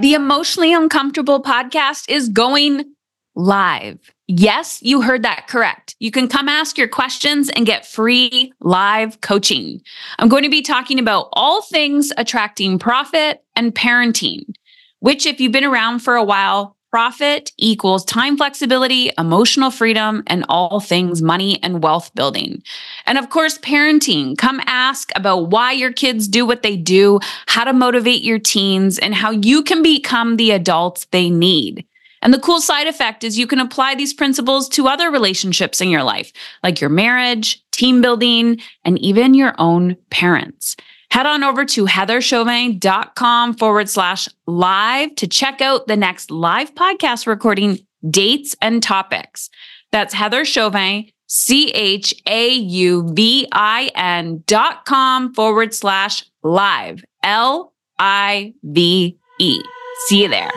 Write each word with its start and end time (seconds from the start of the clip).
The 0.00 0.14
Emotionally 0.14 0.72
Uncomfortable 0.72 1.40
podcast 1.40 2.10
is 2.10 2.28
going 2.28 2.92
live. 3.36 4.12
Yes, 4.26 4.82
you 4.82 5.00
heard 5.00 5.22
that 5.22 5.46
correct. 5.46 5.94
You 6.00 6.10
can 6.10 6.26
come 6.26 6.48
ask 6.48 6.76
your 6.76 6.88
questions 6.88 7.50
and 7.50 7.64
get 7.64 7.86
free 7.86 8.52
live 8.60 9.20
coaching. 9.20 9.80
I'm 10.18 10.28
going 10.28 10.42
to 10.42 10.48
be 10.48 10.60
talking 10.60 10.98
about 10.98 11.28
all 11.34 11.62
things 11.62 12.12
attracting 12.16 12.78
profit 12.78 13.44
and 13.54 13.74
parenting, 13.74 14.54
which, 14.98 15.24
if 15.24 15.40
you've 15.40 15.52
been 15.52 15.64
around 15.64 16.00
for 16.00 16.16
a 16.16 16.24
while, 16.24 16.76
profit 16.92 17.50
equals 17.56 18.04
time 18.04 18.36
flexibility, 18.36 19.10
emotional 19.16 19.70
freedom, 19.70 20.22
and 20.26 20.44
all 20.50 20.78
things 20.78 21.22
money 21.22 21.58
and 21.62 21.82
wealth 21.82 22.14
building. 22.14 22.62
And 23.06 23.16
of 23.16 23.30
course, 23.30 23.56
parenting. 23.58 24.36
Come 24.36 24.60
ask 24.66 25.10
about 25.16 25.48
why 25.48 25.72
your 25.72 25.90
kids 25.90 26.28
do 26.28 26.44
what 26.44 26.62
they 26.62 26.76
do, 26.76 27.18
how 27.46 27.64
to 27.64 27.72
motivate 27.72 28.22
your 28.22 28.38
teens, 28.38 28.98
and 28.98 29.14
how 29.14 29.30
you 29.30 29.62
can 29.62 29.82
become 29.82 30.36
the 30.36 30.50
adults 30.50 31.06
they 31.12 31.30
need. 31.30 31.86
And 32.20 32.34
the 32.34 32.38
cool 32.38 32.60
side 32.60 32.86
effect 32.86 33.24
is 33.24 33.38
you 33.38 33.46
can 33.46 33.58
apply 33.58 33.94
these 33.94 34.12
principles 34.12 34.68
to 34.70 34.86
other 34.86 35.10
relationships 35.10 35.80
in 35.80 35.88
your 35.88 36.04
life, 36.04 36.30
like 36.62 36.78
your 36.78 36.90
marriage, 36.90 37.64
team 37.72 38.02
building, 38.02 38.60
and 38.84 38.98
even 38.98 39.32
your 39.32 39.54
own 39.56 39.96
parents. 40.10 40.76
Head 41.12 41.26
on 41.26 41.44
over 41.44 41.66
to 41.66 41.84
heatherchauvin.com 41.84 43.54
forward 43.56 43.86
slash 43.90 44.30
live 44.46 45.14
to 45.16 45.26
check 45.26 45.60
out 45.60 45.86
the 45.86 45.94
next 45.94 46.30
live 46.30 46.74
podcast 46.74 47.26
recording 47.26 47.80
dates 48.08 48.56
and 48.62 48.82
topics. 48.82 49.50
That's 49.90 50.14
Heather 50.14 50.46
Chauvin, 50.46 51.10
C 51.26 51.70
H 51.72 52.14
A 52.26 52.48
U 52.54 53.12
V 53.12 53.46
I 53.52 53.90
N 53.94 54.42
dot 54.46 54.86
com 54.86 55.34
forward 55.34 55.74
slash 55.74 56.24
live, 56.42 57.04
L 57.22 57.74
I 57.98 58.54
V 58.62 59.18
E. 59.38 59.62
See 60.06 60.22
you 60.22 60.28
there. 60.28 60.50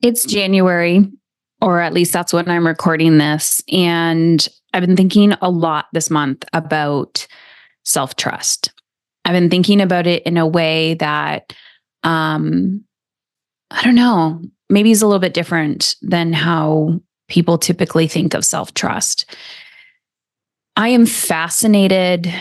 It's 0.00 0.24
January, 0.24 1.06
or 1.60 1.80
at 1.80 1.92
least 1.92 2.12
that's 2.12 2.32
when 2.32 2.48
I'm 2.48 2.66
recording 2.66 3.18
this. 3.18 3.62
And 3.72 4.46
I've 4.72 4.84
been 4.84 4.96
thinking 4.96 5.32
a 5.40 5.50
lot 5.50 5.86
this 5.92 6.10
month 6.10 6.44
about 6.52 7.26
self 7.84 8.16
trust. 8.16 8.72
I've 9.24 9.32
been 9.32 9.50
thinking 9.50 9.80
about 9.80 10.06
it 10.06 10.22
in 10.22 10.36
a 10.36 10.46
way 10.46 10.94
that, 10.94 11.52
um, 12.02 12.84
I 13.70 13.82
don't 13.82 13.94
know, 13.94 14.40
maybe 14.70 14.90
is 14.90 15.02
a 15.02 15.06
little 15.06 15.20
bit 15.20 15.34
different 15.34 15.96
than 16.00 16.32
how 16.32 17.00
people 17.28 17.58
typically 17.58 18.06
think 18.06 18.34
of 18.34 18.44
self 18.44 18.74
trust. 18.74 19.34
I 20.76 20.88
am 20.88 21.06
fascinated 21.06 22.32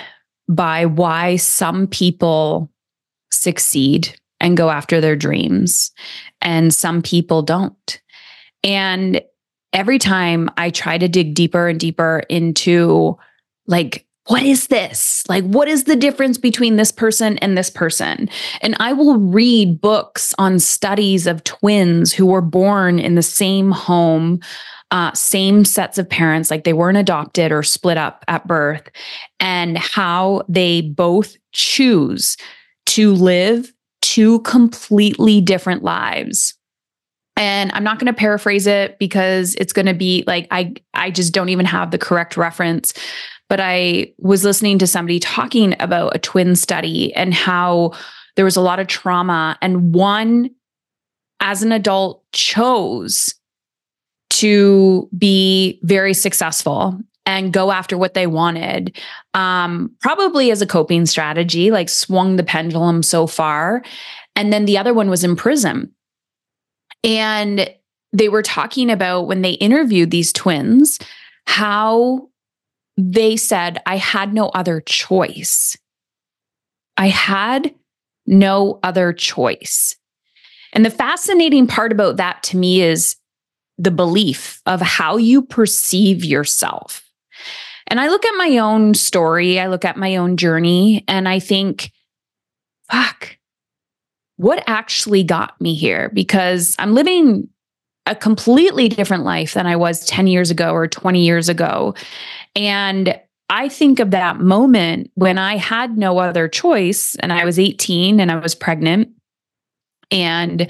by 0.48 0.86
why 0.86 1.38
some 1.38 1.88
people 1.88 2.72
succeed 3.32 4.16
and 4.40 4.56
go 4.56 4.70
after 4.70 5.02
their 5.02 5.16
dreams 5.16 5.92
and 6.42 6.74
some 6.74 7.02
people 7.02 7.42
don't. 7.42 8.00
And 8.64 9.22
every 9.74 10.00
time 10.00 10.50
I 10.58 10.70
try 10.70 10.98
to 10.98 11.08
dig 11.08 11.34
deeper 11.34 11.68
and 11.68 11.80
deeper 11.80 12.24
into 12.30 13.18
like, 13.68 14.06
what 14.28 14.44
is 14.44 14.68
this? 14.68 15.24
Like, 15.30 15.46
what 15.46 15.68
is 15.68 15.86
the 15.86 15.96
difference 15.96 16.38
between 16.38 16.76
this 16.76 16.92
person 16.92 17.38
and 17.38 17.58
this 17.58 17.70
person? 17.70 18.30
And 18.62 18.76
I 18.80 18.92
will 18.92 19.18
read 19.18 19.80
books 19.80 20.34
on 20.38 20.60
studies 20.60 21.28
of 21.28 21.44
twins 21.46 22.12
who 22.12 22.26
were 22.26 22.42
born 22.42 23.00
in 23.00 23.16
the 23.16 23.24
same 23.24 23.72
home, 23.72 24.42
uh, 24.92 25.14
same 25.14 25.64
sets 25.64 25.98
of 25.98 26.10
parents, 26.10 26.52
like 26.52 26.66
they 26.66 26.74
weren't 26.74 26.98
adopted 26.98 27.54
or 27.54 27.64
split 27.64 27.98
up 27.98 28.26
at 28.28 28.48
birth, 28.48 28.90
and 29.40 29.78
how 29.78 30.44
they 30.50 30.82
both 30.82 31.38
choose 31.54 32.36
to 32.86 33.14
live 33.14 33.72
two 34.02 34.40
completely 34.42 35.40
different 35.40 35.84
lives 35.84 36.57
and 37.38 37.72
i'm 37.74 37.84
not 37.84 38.00
going 38.00 38.08
to 38.08 38.14
paraphrase 38.14 38.68
it 38.68 39.00
because 39.00 39.56
it's 39.56 39.72
going 39.72 39.86
to 39.86 39.94
be 39.94 40.24
like 40.28 40.48
i 40.52 40.74
i 40.94 41.10
just 41.10 41.34
don't 41.34 41.50
even 41.50 41.66
have 41.66 41.92
the 41.92 41.98
correct 41.98 42.36
reference 42.36 42.94
but 43.48 43.60
i 43.60 44.12
was 44.18 44.44
listening 44.44 44.78
to 44.78 44.88
somebody 44.88 45.20
talking 45.20 45.76
about 45.80 46.16
a 46.16 46.20
twin 46.20 46.56
study 46.56 47.14
and 47.14 47.34
how 47.34 47.94
there 48.36 48.46
was 48.46 48.58
a 48.58 48.62
lot 48.62 48.80
of 48.80 48.88
trauma 48.88 49.58
and 49.62 49.94
one 49.94 50.50
as 51.40 51.64
an 51.64 51.72
adult 51.72 52.24
chose 52.32 53.34
to 54.30 55.10
be 55.18 55.80
very 55.84 56.14
successful 56.14 57.00
and 57.26 57.52
go 57.52 57.72
after 57.72 57.98
what 57.98 58.14
they 58.14 58.26
wanted 58.28 58.98
um, 59.34 59.92
probably 60.00 60.50
as 60.50 60.62
a 60.62 60.68
coping 60.68 61.06
strategy 61.06 61.72
like 61.72 61.90
swung 61.90 62.38
the 62.38 62.44
pendulum 62.44 63.04
so 63.04 63.28
far. 63.28 63.84
And 64.36 64.54
then 64.54 64.66
the 64.66 64.78
other 64.78 64.94
one 64.94 65.10
was 65.10 65.24
in 65.24 65.36
prison 65.36 65.92
and 67.04 67.70
they 68.14 68.30
were 68.30 68.44
talking 68.44 68.90
about 68.90 69.28
when 69.28 69.42
they 69.42 69.52
interviewed 69.52 70.12
these 70.12 70.34
twins 70.34 71.00
how 71.46 72.30
they 72.98 73.38
said 73.38 73.82
i 73.86 73.98
had 73.98 74.34
no 74.34 74.50
other 74.50 74.82
choice. 74.82 75.78
I 76.98 77.08
had 77.08 77.74
no 78.26 78.80
other 78.84 79.14
choice. 79.14 79.96
And 80.74 80.84
the 80.84 80.90
fascinating 80.90 81.68
part 81.68 81.92
about 81.92 82.18
that 82.18 82.44
to 82.44 82.58
me 82.58 82.82
is 82.82 83.16
the 83.78 83.92
belief 83.92 84.62
of 84.66 84.82
how 84.82 85.18
you 85.18 85.44
perceive 85.44 86.26
yourself. 86.26 87.04
And 87.86 88.02
I 88.02 88.10
look 88.10 88.26
at 88.26 88.38
my 88.38 88.58
own 88.58 88.96
story, 88.96 89.60
I 89.60 89.68
look 89.68 89.86
at 89.86 89.96
my 89.96 90.18
own 90.18 90.36
journey, 90.36 91.06
and 91.08 91.30
I 91.30 91.40
think, 91.40 91.92
fuck, 92.92 93.37
what 94.38 94.64
actually 94.68 95.24
got 95.24 95.60
me 95.60 95.76
here? 95.76 96.10
Because 96.14 96.76
I'm 96.80 96.94
living 96.94 97.50
a 98.06 98.16
completely 98.16 98.88
different 98.88 99.24
life 99.24 99.54
than 99.54 99.68
I 99.68 99.76
was 99.76 100.06
10 100.06 100.28
years 100.28 100.50
ago 100.50 100.72
or 100.72 100.88
20 100.88 101.22
years 101.24 101.50
ago. 101.50 101.94
And 102.56 103.20
I 103.50 103.70
think 103.70 104.00
of 104.00 104.12
that 104.12 104.40
moment 104.40 105.12
when 105.16 105.38
I 105.38 105.58
had 105.58 105.98
no 105.98 106.20
other 106.20 106.48
choice 106.48 107.16
and 107.16 107.34
I 107.34 107.46
was 107.46 107.60
18 107.60 108.20
and 108.20 108.32
I 108.32 108.36
was 108.36 108.56
pregnant. 108.56 109.10
And 110.10 110.70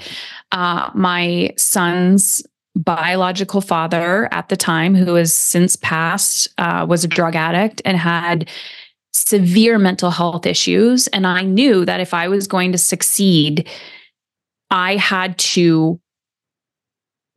uh, 0.50 0.90
my 0.94 1.54
son's 1.56 2.42
biological 2.74 3.60
father 3.60 4.28
at 4.32 4.48
the 4.48 4.56
time, 4.56 4.94
who 4.94 5.14
has 5.14 5.32
since 5.32 5.76
passed, 5.76 6.48
uh, 6.58 6.86
was 6.88 7.04
a 7.04 7.08
drug 7.08 7.34
addict 7.34 7.82
and 7.84 7.96
had 7.96 8.48
severe 9.12 9.78
mental 9.78 10.10
health 10.10 10.46
issues. 10.46 11.06
And 11.08 11.26
I 11.26 11.42
knew 11.42 11.84
that 11.84 12.00
if 12.00 12.14
I 12.14 12.28
was 12.28 12.46
going 12.46 12.72
to 12.72 12.78
succeed, 12.78 13.68
I 14.70 14.96
had 14.96 15.38
to 15.38 16.00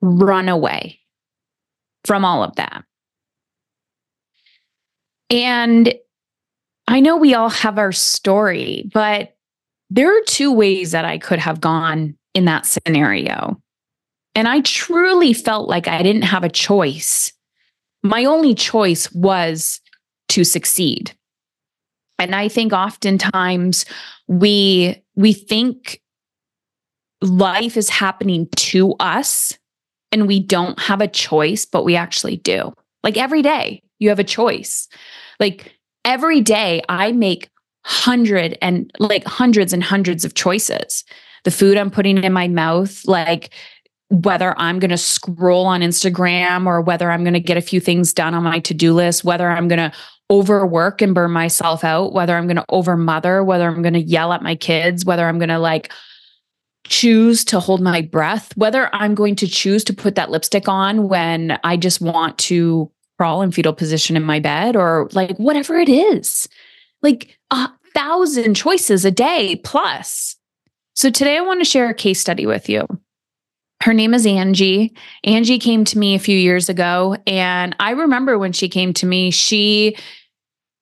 run 0.02 0.50
away 0.50 1.00
from 2.06 2.26
all 2.26 2.44
of 2.44 2.56
that. 2.56 2.84
And 5.30 5.94
I 6.88 7.00
know 7.00 7.16
we 7.16 7.34
all 7.34 7.50
have 7.50 7.78
our 7.78 7.92
story, 7.92 8.90
but 8.94 9.36
there 9.90 10.16
are 10.16 10.22
two 10.28 10.52
ways 10.52 10.92
that 10.92 11.06
I 11.06 11.18
could 11.18 11.40
have 11.40 11.62
gone 11.62 12.18
in 12.34 12.46
that 12.46 12.66
scenario. 12.66 13.62
And 14.36 14.48
I 14.48 14.62
truly 14.62 15.34
felt 15.34 15.70
like 15.70 15.88
I 15.88 16.04
didn't 16.04 16.24
have 16.24 16.44
a 16.44 16.50
choice. 16.50 17.32
My 18.04 18.26
only 18.26 18.56
choice 18.56 19.12
was 19.12 19.80
to 20.30 20.44
succeed. 20.44 21.14
And 22.22 22.36
I 22.36 22.50
think 22.50 22.72
oftentimes 22.72 23.84
we 24.28 25.02
we 25.16 25.34
think 25.34 26.00
life 27.20 27.76
is 27.76 27.90
happening 27.90 28.48
to 28.58 28.94
us 29.00 29.58
and 30.12 30.28
we 30.28 30.40
don't 30.40 30.80
have 30.80 31.02
a 31.02 31.08
choice, 31.08 31.66
but 31.66 31.84
we 31.84 31.96
actually 31.96 32.38
do. 32.38 32.74
Like 33.04 33.18
every 33.18 33.42
day, 33.42 33.82
you 33.98 34.10
have 34.10 34.20
a 34.20 34.24
choice. 34.24 34.88
Like 35.40 35.76
every 36.06 36.42
day 36.42 36.84
I 36.88 37.12
make 37.12 37.50
hundred 37.86 38.56
and 38.62 38.92
like 39.00 39.24
hundreds 39.26 39.74
and 39.74 39.84
hundreds 39.84 40.24
of 40.24 40.36
choices. 40.36 41.04
The 41.44 41.50
food 41.50 41.76
I'm 41.76 41.90
putting 41.90 42.24
in 42.24 42.34
my 42.34 42.48
mouth, 42.48 43.02
like 43.08 43.50
whether 44.10 44.54
I'm 44.60 44.78
going 44.78 44.92
to 44.92 44.98
scroll 44.98 45.66
on 45.66 45.82
Instagram 45.82 46.68
or 46.68 46.82
whether 46.82 47.10
I'm 47.10 47.24
going 47.24 47.34
to 47.34 47.40
get 47.40 47.58
a 47.58 47.62
few 47.62 47.80
things 47.80 48.14
done 48.14 48.36
on 48.36 48.44
my 48.44 48.60
to 48.60 48.76
do 48.76 48.94
list, 48.94 49.24
whether 49.24 49.50
I'm 49.50 49.68
going 49.68 49.80
to 49.80 49.92
overwork 50.32 51.02
and 51.02 51.14
burn 51.14 51.32
myself 51.32 51.84
out, 51.84 52.14
whether 52.14 52.36
I'm 52.36 52.48
going 52.48 52.56
to 52.56 52.66
overmother, 52.72 53.46
whether 53.46 53.68
I'm 53.68 53.82
going 53.82 53.94
to 53.94 54.02
yell 54.02 54.32
at 54.32 54.42
my 54.42 54.56
kids, 54.56 55.06
whether 55.06 55.28
I'm 55.28 55.38
going 55.38 55.50
to 55.50 55.60
like 55.60 55.92
choose 56.88 57.44
to 57.46 57.60
hold 57.60 57.82
my 57.82 58.02
breath, 58.02 58.56
whether 58.56 58.90
I'm 58.96 59.14
going 59.14 59.36
to 59.38 59.48
choose 59.48 59.84
to 59.84 59.94
put 59.94 60.16
that 60.16 60.32
lipstick 60.32 60.68
on 60.68 61.10
when 61.10 61.60
I 61.64 61.78
just 61.78 62.02
want 62.02 62.38
to 62.40 62.90
crawl 63.18 63.42
in 63.42 63.52
fetal 63.52 63.74
position 63.74 64.16
in 64.16 64.24
my 64.24 64.40
bed 64.40 64.76
or 64.76 65.10
like 65.12 65.38
whatever 65.38 65.76
it 65.76 65.90
is. 65.90 66.48
Like 67.02 67.38
a 67.52 67.70
thousand 67.94 68.56
choices 68.56 69.06
a 69.06 69.12
day 69.12 69.58
plus. 69.58 70.38
So 70.96 71.10
today 71.10 71.38
I 71.38 71.42
want 71.42 71.60
to 71.60 71.66
share 71.66 71.90
a 71.90 71.94
case 71.94 72.20
study 72.20 72.46
with 72.46 72.70
you. 72.70 72.88
her 73.84 73.94
name 73.94 74.14
is 74.14 74.26
Angie. 74.26 74.94
Angie 75.24 75.60
came 75.60 75.84
to 75.86 75.98
me 75.98 76.16
a 76.16 76.20
few 76.20 76.38
years 76.38 76.70
ago. 76.70 77.18
And 77.26 77.76
I 77.80 77.92
remember 77.92 78.38
when 78.38 78.54
she 78.54 78.70
came 78.70 78.94
to 78.94 79.06
me, 79.06 79.32
she 79.32 79.98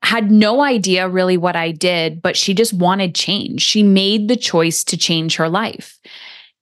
had 0.02 0.32
no 0.32 0.62
idea 0.62 1.10
really 1.10 1.38
what 1.38 1.56
I 1.56 1.72
did, 1.72 2.22
but 2.22 2.38
she 2.38 2.54
just 2.54 2.74
wanted 2.74 3.16
change. 3.16 3.62
She 3.62 3.84
made 3.84 4.28
the 4.28 4.38
choice 4.38 4.84
to 4.86 4.98
change 4.98 5.36
her 5.36 5.50
life. 5.50 6.00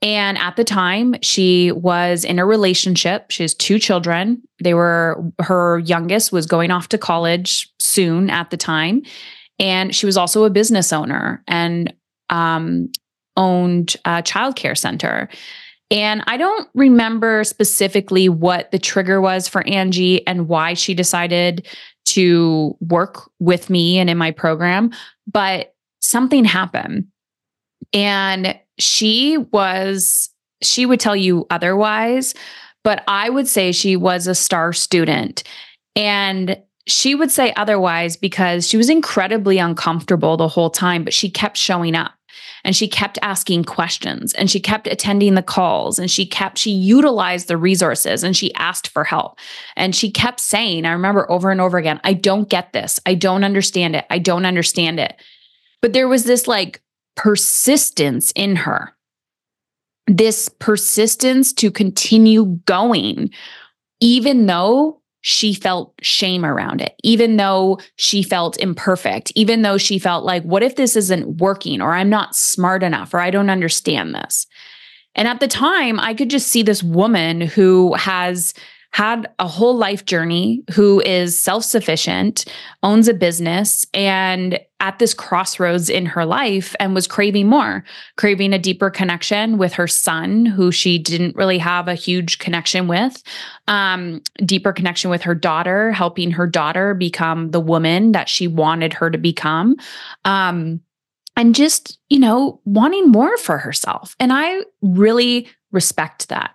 And 0.01 0.37
at 0.37 0.55
the 0.55 0.63
time, 0.63 1.15
she 1.21 1.71
was 1.71 2.23
in 2.23 2.39
a 2.39 2.45
relationship. 2.45 3.31
She 3.31 3.43
has 3.43 3.53
two 3.53 3.79
children. 3.79 4.41
They 4.63 4.73
were, 4.73 5.23
her 5.39 5.79
youngest 5.79 6.31
was 6.31 6.45
going 6.45 6.69
off 6.69 6.89
to 6.89 6.97
college 6.97 7.71
soon 7.79 8.29
at 8.29 8.51
the 8.51 8.57
time. 8.57 9.01
And 9.59 9.95
she 9.95 10.05
was 10.05 10.17
also 10.17 10.43
a 10.43 10.51
business 10.51 10.93
owner 10.93 11.43
and 11.47 11.93
um, 12.29 12.91
owned 13.35 13.95
a 14.05 14.21
childcare 14.21 14.77
center. 14.77 15.29
And 15.89 16.21
I 16.27 16.37
don't 16.37 16.67
remember 16.75 17.43
specifically 17.43 18.29
what 18.29 18.71
the 18.71 18.79
trigger 18.79 19.21
was 19.21 19.47
for 19.47 19.65
Angie 19.67 20.25
and 20.27 20.47
why 20.47 20.73
she 20.73 20.93
decided 20.93 21.65
to 22.17 22.75
work 22.79 23.29
with 23.39 23.69
me 23.69 23.99
and 23.99 24.09
in 24.09 24.17
my 24.17 24.31
program, 24.31 24.89
but 25.31 25.75
something 26.01 26.43
happened. 26.43 27.05
And 27.93 28.59
she 28.79 29.37
was, 29.51 30.27
she 30.63 30.87
would 30.87 30.99
tell 30.99 31.15
you 31.15 31.45
otherwise, 31.51 32.33
but 32.83 33.03
I 33.07 33.29
would 33.29 33.47
say 33.47 33.71
she 33.71 33.95
was 33.95 34.25
a 34.25 34.33
star 34.33 34.73
student. 34.73 35.43
And 35.95 36.59
she 36.87 37.13
would 37.13 37.29
say 37.29 37.53
otherwise 37.55 38.17
because 38.17 38.67
she 38.67 38.77
was 38.77 38.89
incredibly 38.89 39.59
uncomfortable 39.59 40.37
the 40.37 40.47
whole 40.47 40.71
time, 40.71 41.03
but 41.03 41.13
she 41.13 41.29
kept 41.29 41.55
showing 41.55 41.93
up 41.93 42.13
and 42.63 42.75
she 42.75 42.87
kept 42.87 43.17
asking 43.21 43.63
questions 43.63 44.33
and 44.33 44.49
she 44.49 44.59
kept 44.59 44.87
attending 44.87 45.35
the 45.35 45.43
calls 45.43 45.99
and 45.99 46.09
she 46.09 46.25
kept 46.25 46.57
she 46.57 46.71
utilized 46.71 47.47
the 47.47 47.57
resources 47.57 48.23
and 48.23 48.35
she 48.35 48.53
asked 48.55 48.87
for 48.89 49.03
help. 49.03 49.39
And 49.75 49.95
she 49.95 50.11
kept 50.11 50.39
saying 50.39 50.85
i 50.85 50.91
remember 50.91 51.29
over 51.31 51.51
and 51.51 51.61
over 51.61 51.77
again 51.77 51.99
i 52.03 52.13
don't 52.13 52.49
get 52.49 52.73
this. 52.73 52.99
I 53.05 53.13
don't 53.15 53.43
understand 53.43 53.95
it. 53.95 54.05
I 54.09 54.19
don't 54.19 54.45
understand 54.45 54.99
it. 54.99 55.15
But 55.81 55.93
there 55.93 56.07
was 56.07 56.23
this 56.23 56.47
like 56.47 56.81
persistence 57.15 58.31
in 58.35 58.55
her. 58.55 58.93
This 60.07 60.49
persistence 60.49 61.51
to 61.53 61.71
continue 61.71 62.59
going 62.65 63.31
even 63.99 64.45
though 64.45 65.01
she 65.21 65.53
felt 65.53 65.93
shame 66.01 66.45
around 66.45 66.81
it, 66.81 66.95
even 67.03 67.37
though 67.37 67.79
she 67.95 68.23
felt 68.23 68.57
imperfect, 68.57 69.31
even 69.35 69.61
though 69.61 69.77
she 69.77 69.99
felt 69.99 70.23
like, 70.23 70.43
what 70.43 70.63
if 70.63 70.75
this 70.75 70.95
isn't 70.95 71.37
working, 71.37 71.81
or 71.81 71.93
I'm 71.93 72.09
not 72.09 72.35
smart 72.35 72.83
enough, 72.83 73.13
or 73.13 73.19
I 73.19 73.31
don't 73.31 73.49
understand 73.49 74.13
this. 74.15 74.45
And 75.15 75.27
at 75.27 75.39
the 75.39 75.47
time, 75.47 75.99
I 75.99 76.13
could 76.13 76.29
just 76.29 76.47
see 76.47 76.61
this 76.61 76.83
woman 76.83 77.41
who 77.41 77.93
has 77.95 78.53
had 78.91 79.27
a 79.39 79.47
whole 79.47 79.75
life 79.75 80.05
journey, 80.05 80.63
who 80.73 81.01
is 81.01 81.39
self 81.39 81.63
sufficient, 81.63 82.45
owns 82.83 83.07
a 83.07 83.13
business, 83.13 83.85
and 83.93 84.59
at 84.79 84.99
this 84.99 85.13
crossroads 85.13 85.89
in 85.89 86.05
her 86.05 86.25
life 86.25 86.75
and 86.79 86.93
was 86.93 87.07
craving 87.07 87.47
more, 87.47 87.83
craving 88.15 88.53
a 88.53 88.59
deeper 88.59 88.89
connection 88.89 89.57
with 89.57 89.73
her 89.73 89.87
son, 89.87 90.45
who 90.45 90.71
she 90.71 90.99
didn't 90.99 91.35
really 91.35 91.57
have 91.57 91.87
a 91.87 91.95
huge 91.95 92.37
connection 92.37 92.87
with, 92.87 93.23
um, 93.67 94.21
deeper 94.45 94.71
connection 94.71 95.09
with 95.09 95.23
her 95.23 95.33
daughter, 95.33 95.91
helping 95.91 96.29
her 96.31 96.45
daughter 96.45 96.93
become 96.93 97.49
the 97.51 97.59
woman 97.59 98.11
that 98.11 98.29
she 98.29 98.47
wanted 98.47 98.93
her 98.93 99.09
to 99.09 99.17
become. 99.17 99.75
Um, 100.25 100.81
and 101.35 101.53
just, 101.53 101.99
you 102.09 102.19
know, 102.19 102.59
wanting 102.65 103.09
more 103.09 103.37
for 103.37 103.57
herself. 103.59 104.15
And 104.19 104.33
I 104.33 104.61
really 104.81 105.47
respect 105.71 106.29
that. 106.29 106.51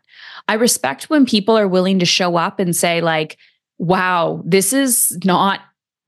I 0.49 0.55
respect 0.55 1.09
when 1.09 1.25
people 1.25 1.57
are 1.57 1.69
willing 1.69 2.01
to 2.01 2.07
show 2.07 2.37
up 2.37 2.59
and 2.59 2.75
say, 2.75 3.01
like, 3.01 3.39
wow, 3.79 4.43
this 4.45 4.73
is 4.73 5.17
not, 5.25 5.61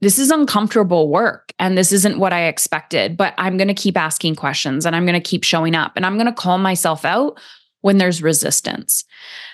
this 0.05 0.19
is 0.19 0.31
uncomfortable 0.31 1.09
work 1.09 1.55
and 1.59 1.79
this 1.79 1.91
isn't 1.91 2.19
what 2.19 2.35
I 2.35 2.45
expected, 2.45 3.17
but 3.17 3.33
I'm 3.39 3.57
going 3.57 3.69
to 3.69 3.75
keep 3.75 3.97
asking 3.97 4.37
questions 4.37 4.85
and 4.85 4.95
I'm 4.95 5.07
going 5.07 5.21
to 5.21 5.29
keep 5.29 5.45
showing 5.45 5.75
up 5.75 5.93
and 5.97 6.05
I'm 6.05 6.17
going 6.17 6.27
to 6.27 6.33
call 6.33 6.59
myself 6.59 7.07
out 7.07 7.41
when 7.81 7.97
there's 7.97 8.23
resistance. 8.23 9.05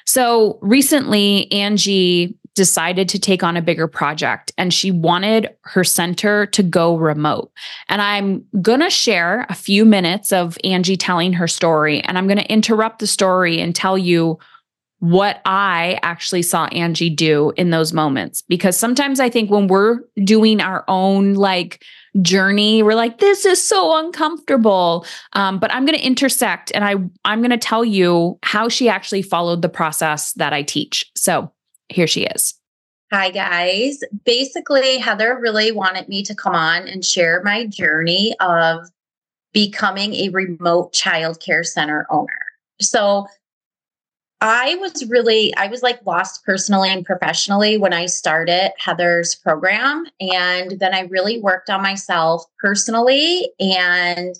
So 0.06 0.58
recently, 0.60 1.50
Angie 1.52 2.36
decided 2.56 3.08
to 3.10 3.18
take 3.20 3.44
on 3.44 3.56
a 3.56 3.62
bigger 3.62 3.86
project 3.86 4.52
and 4.58 4.74
she 4.74 4.90
wanted 4.90 5.50
her 5.62 5.84
center 5.84 6.46
to 6.46 6.64
go 6.64 6.96
remote. 6.96 7.52
And 7.88 8.02
I'm 8.02 8.44
going 8.60 8.80
to 8.80 8.90
share 8.90 9.46
a 9.48 9.54
few 9.54 9.84
minutes 9.84 10.32
of 10.32 10.58
Angie 10.64 10.96
telling 10.96 11.32
her 11.34 11.46
story 11.46 12.00
and 12.00 12.18
I'm 12.18 12.26
going 12.26 12.38
to 12.38 12.52
interrupt 12.52 12.98
the 12.98 13.06
story 13.06 13.60
and 13.60 13.72
tell 13.72 13.96
you 13.96 14.36
what 15.00 15.40
I 15.46 15.98
actually 16.02 16.42
saw 16.42 16.66
Angie 16.66 17.10
do 17.10 17.52
in 17.56 17.70
those 17.70 17.92
moments. 17.92 18.42
Because 18.42 18.76
sometimes 18.76 19.18
I 19.18 19.28
think 19.28 19.50
when 19.50 19.66
we're 19.66 20.00
doing 20.24 20.60
our 20.60 20.84
own 20.88 21.34
like 21.34 21.82
journey, 22.20 22.82
we're 22.82 22.94
like, 22.94 23.18
this 23.18 23.44
is 23.44 23.62
so 23.62 23.98
uncomfortable. 23.98 25.06
Um, 25.32 25.58
but 25.58 25.72
I'm 25.72 25.86
going 25.86 25.98
to 25.98 26.04
intersect 26.04 26.70
and 26.74 26.84
I, 26.84 26.96
I'm 27.24 27.40
going 27.40 27.50
to 27.50 27.58
tell 27.58 27.84
you 27.84 28.38
how 28.42 28.68
she 28.68 28.88
actually 28.88 29.22
followed 29.22 29.62
the 29.62 29.68
process 29.68 30.32
that 30.34 30.52
I 30.52 30.62
teach. 30.62 31.10
So 31.16 31.50
here 31.88 32.06
she 32.06 32.24
is. 32.24 32.54
Hi, 33.12 33.30
guys. 33.30 34.00
Basically, 34.24 34.98
Heather 34.98 35.36
really 35.40 35.72
wanted 35.72 36.08
me 36.08 36.22
to 36.24 36.34
come 36.34 36.54
on 36.54 36.86
and 36.86 37.04
share 37.04 37.42
my 37.42 37.66
journey 37.66 38.36
of 38.38 38.86
becoming 39.52 40.14
a 40.14 40.28
remote 40.28 40.92
childcare 40.92 41.66
center 41.66 42.06
owner. 42.10 42.38
So, 42.80 43.26
I 44.40 44.76
was 44.76 45.06
really, 45.06 45.54
I 45.56 45.66
was 45.66 45.82
like 45.82 46.04
lost 46.06 46.44
personally 46.44 46.88
and 46.88 47.04
professionally 47.04 47.76
when 47.76 47.92
I 47.92 48.06
started 48.06 48.72
Heather's 48.78 49.34
program. 49.34 50.06
And 50.18 50.78
then 50.80 50.94
I 50.94 51.00
really 51.02 51.40
worked 51.40 51.68
on 51.68 51.82
myself 51.82 52.44
personally. 52.58 53.50
And 53.60 54.34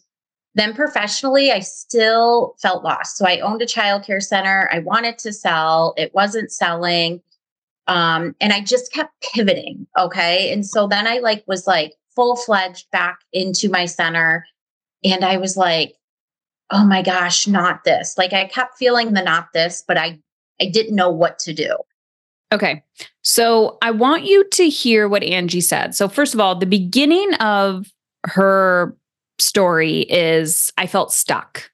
then 0.55 0.75
professionally, 0.75 1.53
I 1.53 1.61
still 1.61 2.57
felt 2.63 2.83
lost. 2.83 3.19
So 3.19 3.27
I 3.27 3.41
owned 3.41 3.61
a 3.61 3.67
childcare 3.67 4.23
center. 4.23 4.71
I 4.73 4.79
wanted 4.79 5.19
to 5.19 5.33
sell, 5.33 5.95
it 5.99 6.15
wasn't 6.15 6.51
selling. 6.51 7.21
Um, 7.87 8.35
and 8.41 8.53
I 8.53 8.61
just 8.61 8.93
kept 8.93 9.13
pivoting. 9.35 9.87
Okay. 9.99 10.53
And 10.53 10.67
so 10.67 10.87
then 10.87 11.07
I 11.07 11.19
like 11.19 11.45
was 11.47 11.67
like 11.67 11.95
full 12.17 12.37
fledged 12.37 12.91
back 12.91 13.19
into 13.33 13.69
my 13.69 13.85
center. 13.85 14.47
And 15.05 15.25
I 15.25 15.37
was 15.37 15.57
like, 15.57 15.95
oh 16.71 16.85
my 16.85 17.03
gosh, 17.03 17.47
not 17.47 17.85
this. 17.85 18.17
Like 18.17 18.33
I 18.33 18.47
kept 18.47 18.79
feeling 18.79 19.13
the 19.13 19.23
not 19.23 19.49
this, 19.53 19.83
but 19.87 19.99
I 19.99 20.19
I 20.61 20.67
didn't 20.67 20.97
know 20.97 21.11
what 21.11 21.39
to 21.41 21.53
do. 21.53 21.77
Okay. 22.53 22.83
So 23.23 23.79
I 23.83 23.91
want 23.91 24.25
you 24.25 24.45
to 24.45 24.69
hear 24.69 25.09
what 25.09 25.23
Angie 25.23 25.61
said. 25.61 25.95
So 25.95 26.09
first 26.09 26.35
of 26.35 26.41
all, 26.41 26.57
the 26.57 26.67
beginning 26.67 27.35
of 27.35 27.87
her 28.27 28.97
story 29.39 30.01
is 30.01 30.73
I 30.77 30.87
felt 30.87 31.13
stuck. 31.13 31.71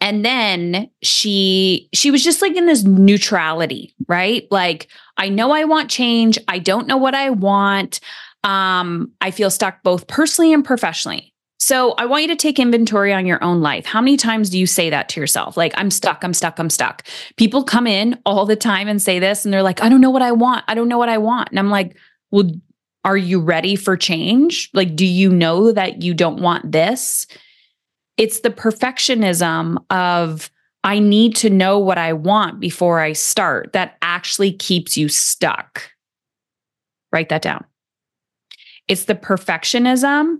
And 0.00 0.24
then 0.24 0.90
she 1.02 1.88
she 1.92 2.10
was 2.10 2.24
just 2.24 2.42
like 2.42 2.56
in 2.56 2.66
this 2.66 2.82
neutrality, 2.82 3.94
right? 4.08 4.48
Like 4.50 4.88
I 5.16 5.28
know 5.28 5.52
I 5.52 5.64
want 5.64 5.90
change, 5.90 6.38
I 6.48 6.58
don't 6.58 6.88
know 6.88 6.96
what 6.96 7.14
I 7.14 7.30
want. 7.30 8.00
Um 8.42 9.12
I 9.20 9.30
feel 9.30 9.50
stuck 9.50 9.82
both 9.84 10.08
personally 10.08 10.52
and 10.52 10.64
professionally. 10.64 11.31
So 11.64 11.92
I 11.92 12.06
want 12.06 12.22
you 12.22 12.28
to 12.28 12.34
take 12.34 12.58
inventory 12.58 13.12
on 13.12 13.24
your 13.24 13.42
own 13.42 13.60
life. 13.60 13.86
How 13.86 14.00
many 14.00 14.16
times 14.16 14.50
do 14.50 14.58
you 14.58 14.66
say 14.66 14.90
that 14.90 15.08
to 15.10 15.20
yourself? 15.20 15.56
Like, 15.56 15.72
I'm 15.76 15.92
stuck, 15.92 16.24
I'm 16.24 16.34
stuck, 16.34 16.58
I'm 16.58 16.68
stuck. 16.68 17.06
People 17.36 17.62
come 17.62 17.86
in 17.86 18.18
all 18.26 18.46
the 18.46 18.56
time 18.56 18.88
and 18.88 19.00
say 19.00 19.20
this, 19.20 19.44
and 19.44 19.54
they're 19.54 19.62
like, 19.62 19.80
I 19.80 19.88
don't 19.88 20.00
know 20.00 20.10
what 20.10 20.22
I 20.22 20.32
want. 20.32 20.64
I 20.66 20.74
don't 20.74 20.88
know 20.88 20.98
what 20.98 21.08
I 21.08 21.18
want. 21.18 21.50
And 21.50 21.60
I'm 21.60 21.70
like, 21.70 21.96
well, 22.32 22.50
are 23.04 23.16
you 23.16 23.38
ready 23.38 23.76
for 23.76 23.96
change? 23.96 24.70
Like, 24.74 24.96
do 24.96 25.06
you 25.06 25.30
know 25.30 25.70
that 25.70 26.02
you 26.02 26.14
don't 26.14 26.42
want 26.42 26.72
this? 26.72 27.28
It's 28.16 28.40
the 28.40 28.50
perfectionism 28.50 29.76
of, 29.88 30.50
I 30.82 30.98
need 30.98 31.36
to 31.36 31.48
know 31.48 31.78
what 31.78 31.96
I 31.96 32.12
want 32.12 32.58
before 32.58 32.98
I 32.98 33.12
start 33.12 33.72
that 33.72 33.98
actually 34.02 34.52
keeps 34.52 34.96
you 34.96 35.08
stuck. 35.08 35.92
Write 37.12 37.28
that 37.28 37.42
down. 37.42 37.64
It's 38.88 39.04
the 39.04 39.14
perfectionism 39.14 40.38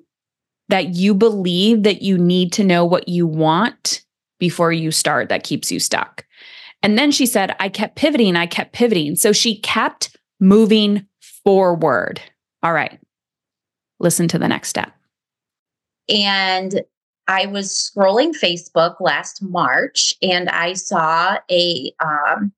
that 0.72 0.94
you 0.94 1.12
believe 1.12 1.82
that 1.82 2.00
you 2.00 2.16
need 2.16 2.50
to 2.50 2.64
know 2.64 2.82
what 2.82 3.06
you 3.06 3.26
want 3.26 4.02
before 4.40 4.72
you 4.72 4.90
start 4.90 5.28
that 5.28 5.44
keeps 5.44 5.70
you 5.70 5.78
stuck. 5.78 6.24
And 6.82 6.98
then 6.98 7.12
she 7.12 7.26
said, 7.26 7.54
I 7.60 7.68
kept 7.68 7.94
pivoting, 7.94 8.36
I 8.36 8.46
kept 8.46 8.72
pivoting. 8.72 9.16
So 9.16 9.32
she 9.32 9.60
kept 9.60 10.16
moving 10.40 11.06
forward. 11.44 12.22
All 12.62 12.72
right, 12.72 12.98
listen 14.00 14.28
to 14.28 14.38
the 14.38 14.48
next 14.48 14.70
step. 14.70 14.90
And 16.08 16.80
I 17.28 17.44
was 17.44 17.68
scrolling 17.68 18.32
Facebook 18.32 18.94
last 18.98 19.42
March 19.42 20.14
and 20.22 20.48
I 20.48 20.72
saw 20.72 21.36
a 21.50 21.92
um, 22.02 22.50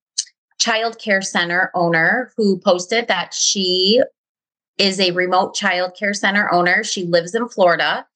child 0.61 1.01
care 1.01 1.21
center 1.21 1.73
owner 1.75 2.33
who 2.37 2.61
posted 2.61 3.09
that 3.09 3.35
she 3.35 4.01
is 4.79 5.01
a 5.01 5.13
remote 5.13 5.55
child 5.55 5.97
care 5.99 6.15
center 6.15 6.53
owner. 6.53 6.83
She 6.85 7.05
lives 7.05 7.35
in 7.35 7.49
Florida 7.49 8.07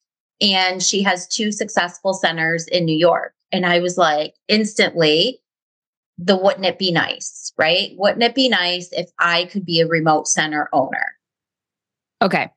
and 0.41 0.81
she 0.81 1.03
has 1.03 1.27
two 1.27 1.51
successful 1.51 2.13
centers 2.13 2.67
in 2.67 2.85
New 2.85 2.97
York. 2.97 3.33
And 3.51 3.65
I 3.65 3.79
was 3.79 3.97
like, 3.97 4.35
instantly, 4.47 5.39
the 6.17 6.37
wouldn't 6.37 6.65
it 6.65 6.77
be 6.77 6.91
nice, 6.91 7.53
right? 7.57 7.91
Wouldn't 7.97 8.23
it 8.23 8.35
be 8.35 8.49
nice 8.49 8.89
if 8.91 9.09
I 9.19 9.45
could 9.45 9.65
be 9.65 9.79
a 9.79 9.87
remote 9.87 10.27
center 10.27 10.69
owner? 10.73 11.15
Okay. 12.21 12.51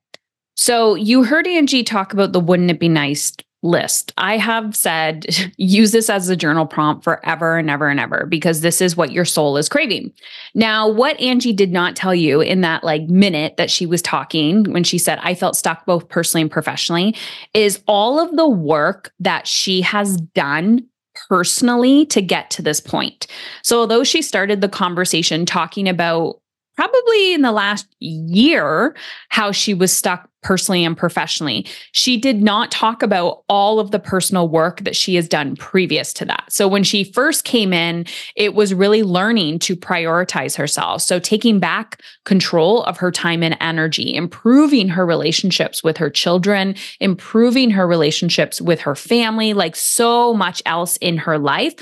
So 0.56 0.94
you 0.94 1.25
heard 1.25 1.47
Angie 1.47 1.85
talk 1.85 2.12
about 2.12 2.32
the 2.32 2.40
wouldn't 2.40 2.71
it 2.71 2.80
be 2.80 2.88
nice 2.88 3.32
list. 3.62 4.12
I 4.19 4.37
have 4.37 4.75
said 4.75 5.26
use 5.57 5.92
this 5.92 6.11
as 6.11 6.28
a 6.28 6.37
journal 6.37 6.66
prompt 6.66 7.04
forever 7.04 7.57
and 7.57 7.71
ever 7.71 7.88
and 7.88 8.00
ever 8.00 8.26
because 8.28 8.61
this 8.61 8.81
is 8.81 8.97
what 8.97 9.12
your 9.12 9.25
soul 9.25 9.57
is 9.57 9.69
craving. 9.69 10.12
Now, 10.54 10.88
what 10.88 11.19
Angie 11.21 11.52
did 11.52 11.73
not 11.73 11.97
tell 11.97 12.14
you 12.14 12.40
in 12.40 12.61
that 12.62 12.85
like 12.85 13.02
minute 13.02 13.57
that 13.57 13.71
she 13.71 13.87
was 13.87 14.02
talking 14.02 14.64
when 14.73 14.85
she 14.85 14.99
said 14.99 15.19
I 15.23 15.35
felt 15.35 15.57
stuck 15.57 15.87
both 15.87 16.09
personally 16.09 16.42
and 16.42 16.50
professionally 16.50 17.16
is 17.54 17.81
all 17.87 18.21
of 18.21 18.37
the 18.37 18.49
work 18.49 19.12
that 19.21 19.47
she 19.47 19.81
has 19.83 20.16
done 20.16 20.87
personally 21.28 22.07
to 22.07 22.23
get 22.23 22.50
to 22.50 22.62
this 22.62 22.81
point. 22.81 23.26
So 23.62 23.78
although 23.78 24.04
she 24.04 24.23
started 24.23 24.61
the 24.61 24.69
conversation 24.69 25.47
talking 25.47 25.88
about 25.88 26.41
probably 26.76 27.35
in 27.35 27.43
the 27.43 27.52
last 27.52 27.87
year 28.00 28.97
how 29.29 29.52
she 29.52 29.75
was 29.75 29.93
stuck 29.93 30.29
personally 30.43 30.85
and 30.85 30.97
professionally. 30.97 31.67
She 31.93 32.17
did 32.17 32.43
not 32.43 32.73
talk 32.73 33.02
about 33.02 33.45
all 33.49 33.79
of 33.79 33.93
the 33.93 34.00
personal 34.00 34.49
work 34.49 34.81
that 34.81 34.97
she 34.97 35.14
has 35.14 35.29
done 35.29 35.55
previous 35.55 36.12
to 36.14 36.25
that. 36.25 36.45
So 36.49 36.67
when 36.67 36.83
she 36.83 37.05
first 37.05 37.45
came 37.45 37.73
in, 37.73 38.07
it 38.35 38.55
was 38.55 38.75
really 38.75 39.05
learning 39.05 39.61
to 39.61 39.76
prioritize 39.76 40.57
herself. 40.57 41.02
So 41.02 41.21
taking 41.21 41.61
back 41.61 42.00
control 42.25 42.83
of 42.85 42.97
her 42.99 43.12
time 43.12 43.43
and 43.43 43.57
energy, 43.61 44.14
improving 44.14 44.88
her 44.88 45.07
relationships 45.07 45.85
with 45.85 45.97
her 45.99 46.11
children, 46.11 46.75
improving 46.99 47.71
her 47.71 47.87
relationships 47.87 48.61
with 48.61 48.81
her 48.81 48.97
family, 48.97 49.55
like 49.55 49.76
so 49.76 50.35
much 50.35 50.61
else 50.67 50.97
in 50.97 51.19
her 51.19 51.38
life. 51.38 51.75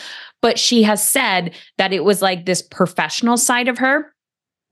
But 0.43 0.59
she 0.59 0.83
has 0.83 1.07
said 1.07 1.55
that 1.79 1.93
it 1.93 2.05
was 2.05 2.21
like 2.21 2.45
this 2.45 2.63
professional 2.63 3.37
side 3.37 3.69
of 3.69 3.79
her 3.79 4.13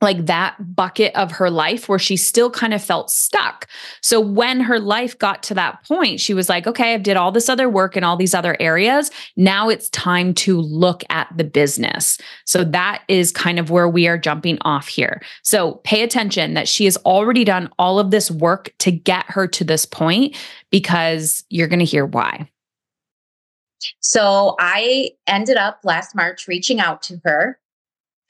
like 0.01 0.27
that 0.27 0.57
bucket 0.77 1.15
of 1.17 1.33
her 1.33 1.51
life 1.51 1.89
where 1.89 1.99
she 1.99 2.17
still 2.17 2.51
kind 2.51 2.73
of 2.73 2.83
felt 2.83 3.11
stuck. 3.11 3.67
So 4.01 4.21
when 4.21 4.61
her 4.61 4.79
life 4.79 5.19
got 5.19 5.43
to 5.45 5.55
that 5.55 5.85
point, 5.85 6.21
she 6.21 6.35
was 6.35 6.49
like, 6.49 6.67
okay, 6.67 6.95
I've 6.95 7.03
did 7.03 7.17
all 7.17 7.33
this 7.33 7.49
other 7.49 7.69
work 7.69 7.97
in 7.97 8.05
all 8.05 8.17
these 8.17 8.35
other 8.35 8.57
areas. 8.61 9.11
Now 9.37 9.69
it's 9.69 9.89
time 9.91 10.35
to 10.35 10.61
look 10.61 11.03
at 11.11 11.29
the 11.37 11.45
business. 11.45 12.19
So 12.45 12.63
that 12.65 13.03
is 13.09 13.33
kind 13.33 13.59
of 13.59 13.71
where 13.71 13.89
we 13.89 14.07
are 14.07 14.19
jumping 14.19 14.59
off 14.63 14.87
here. 14.87 15.21
So 15.43 15.81
pay 15.85 16.03
attention 16.03 16.55
that 16.55 16.69
she 16.69 16.85
has 16.85 16.97
already 16.99 17.45
done 17.45 17.69
all 17.79 17.99
of 17.99 18.11
this 18.11 18.31
work 18.31 18.73
to 18.79 18.93
get 18.93 19.25
her 19.27 19.49
to 19.49 19.65
this 19.65 19.85
point 19.85 20.37
because 20.71 21.45
you're 21.49 21.69
going 21.69 21.79
to 21.81 21.85
hear 21.85 22.07
why. 22.07 22.49
So 24.01 24.57
I 24.59 25.11
ended 25.27 25.57
up 25.57 25.81
last 25.85 26.15
March 26.15 26.49
reaching 26.49 26.81
out 26.81 27.03
to 27.03 27.21
her 27.25 27.59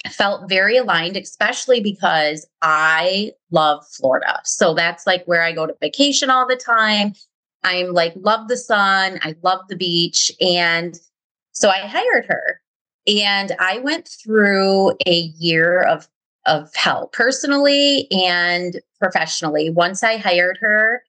felt 0.08 0.48
very 0.48 0.76
aligned, 0.76 1.16
especially 1.16 1.80
because 1.80 2.46
I 2.62 3.32
love 3.50 3.86
Florida. 3.86 4.40
So 4.44 4.74
that's 4.74 5.06
like 5.06 5.24
where 5.24 5.42
I 5.42 5.52
go 5.52 5.66
to 5.66 5.76
vacation 5.80 6.30
all 6.30 6.46
the 6.46 6.56
time. 6.56 7.12
I'm 7.64 7.92
like, 7.92 8.14
love 8.16 8.48
the 8.48 8.56
sun. 8.56 9.18
I 9.22 9.34
love 9.42 9.60
the 9.68 9.76
beach. 9.76 10.32
And 10.40 10.98
so 11.52 11.70
I 11.70 11.78
hired 11.78 12.26
her 12.26 12.60
and 13.06 13.52
I 13.58 13.78
went 13.78 14.08
through 14.08 14.92
a 15.06 15.32
year 15.38 15.82
of, 15.82 16.08
of 16.46 16.74
hell 16.74 17.08
personally 17.08 18.10
and 18.12 18.80
professionally. 19.00 19.70
Once 19.70 20.04
I 20.04 20.18
hired 20.18 20.58
her, 20.60 21.02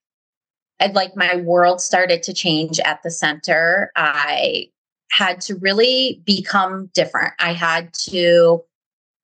I'd 0.79 0.95
like 0.95 1.15
my 1.15 1.35
world 1.35 1.81
started 1.81 2.23
to 2.23 2.33
change 2.33 2.79
at 2.79 3.03
the 3.03 3.11
center. 3.11 3.91
I 3.95 4.69
had 5.11 5.41
to 5.41 5.55
really 5.55 6.21
become 6.25 6.89
different. 6.93 7.33
I 7.39 7.53
had 7.53 7.93
to 7.93 8.63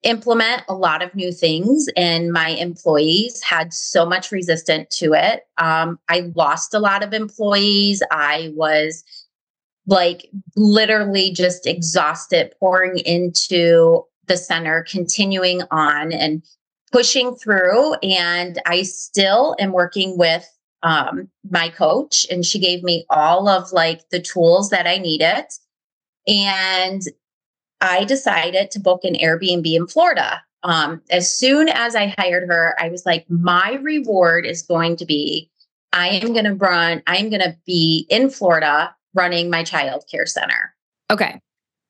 implement 0.05 0.63
a 0.69 0.75
lot 0.75 1.01
of 1.01 1.13
new 1.15 1.31
things 1.31 1.87
and 1.97 2.31
my 2.31 2.49
employees 2.49 3.41
had 3.41 3.73
so 3.73 4.05
much 4.05 4.31
resistance 4.31 4.97
to 4.97 5.13
it. 5.13 5.47
Um, 5.57 5.99
i 6.07 6.31
lost 6.35 6.73
a 6.73 6.79
lot 6.79 7.03
of 7.03 7.13
employees. 7.13 8.01
I 8.11 8.51
was 8.55 9.03
like 9.87 10.29
literally 10.55 11.31
just 11.31 11.67
exhausted 11.67 12.53
pouring 12.59 12.99
into 12.99 14.03
the 14.27 14.37
center 14.37 14.85
continuing 14.89 15.61
on 15.71 16.11
and 16.11 16.43
pushing 16.91 17.35
through 17.35 17.93
and 17.95 18.59
i 18.65 18.81
still 18.81 19.55
am 19.59 19.71
working 19.71 20.17
with 20.17 20.49
um, 20.81 21.29
my 21.49 21.69
coach 21.69 22.25
and 22.31 22.45
she 22.45 22.59
gave 22.59 22.83
me 22.83 23.05
all 23.09 23.47
of 23.47 23.71
like 23.71 24.07
the 24.09 24.21
tools 24.21 24.69
that 24.69 24.87
i 24.87 24.97
needed. 24.97 25.45
And 26.27 27.01
I 27.81 28.03
decided 28.03 28.71
to 28.71 28.79
book 28.79 29.03
an 29.03 29.15
Airbnb 29.15 29.73
in 29.73 29.87
Florida. 29.87 30.43
Um, 30.63 31.01
as 31.11 31.31
soon 31.31 31.69
as 31.69 31.95
I 31.95 32.15
hired 32.17 32.47
her, 32.47 32.75
I 32.79 32.89
was 32.89 33.05
like, 33.05 33.25
my 33.29 33.77
reward 33.81 34.45
is 34.45 34.63
going 34.63 34.95
to 34.97 35.05
be 35.05 35.49
I 35.95 36.09
am 36.09 36.33
going 36.33 36.45
to 36.45 36.53
run, 36.53 37.01
I 37.07 37.17
am 37.17 37.29
going 37.29 37.41
to 37.41 37.55
be 37.65 38.05
in 38.09 38.29
Florida 38.29 38.93
running 39.13 39.49
my 39.49 39.63
child 39.63 40.03
care 40.11 40.25
center. 40.25 40.75
Okay. 41.09 41.39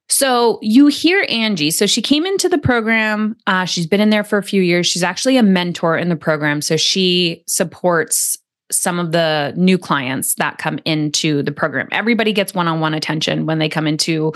So 0.09 0.59
you 0.61 0.87
hear 0.87 1.25
Angie. 1.27 1.71
So 1.71 1.87
she 1.87 2.03
came 2.03 2.25
into 2.25 2.47
the 2.47 2.59
program. 2.59 3.35
Uh, 3.47 3.65
she's 3.65 3.87
been 3.87 3.99
in 3.99 4.11
there 4.11 4.23
for 4.23 4.37
a 4.37 4.43
few 4.43 4.61
years. 4.61 4.85
She's 4.85 5.01
actually 5.01 5.37
a 5.37 5.43
mentor 5.43 5.97
in 5.97 6.09
the 6.09 6.15
program. 6.15 6.61
So 6.61 6.77
she 6.77 7.43
supports 7.47 8.37
some 8.71 8.99
of 8.99 9.11
the 9.11 9.53
new 9.55 9.79
clients 9.79 10.35
that 10.35 10.59
come 10.59 10.79
into 10.85 11.41
the 11.41 11.51
program. 11.51 11.87
Everybody 11.91 12.31
gets 12.31 12.53
one 12.53 12.67
on 12.67 12.79
one 12.79 12.93
attention 12.93 13.47
when 13.47 13.57
they 13.57 13.69
come 13.69 13.87
into 13.87 14.33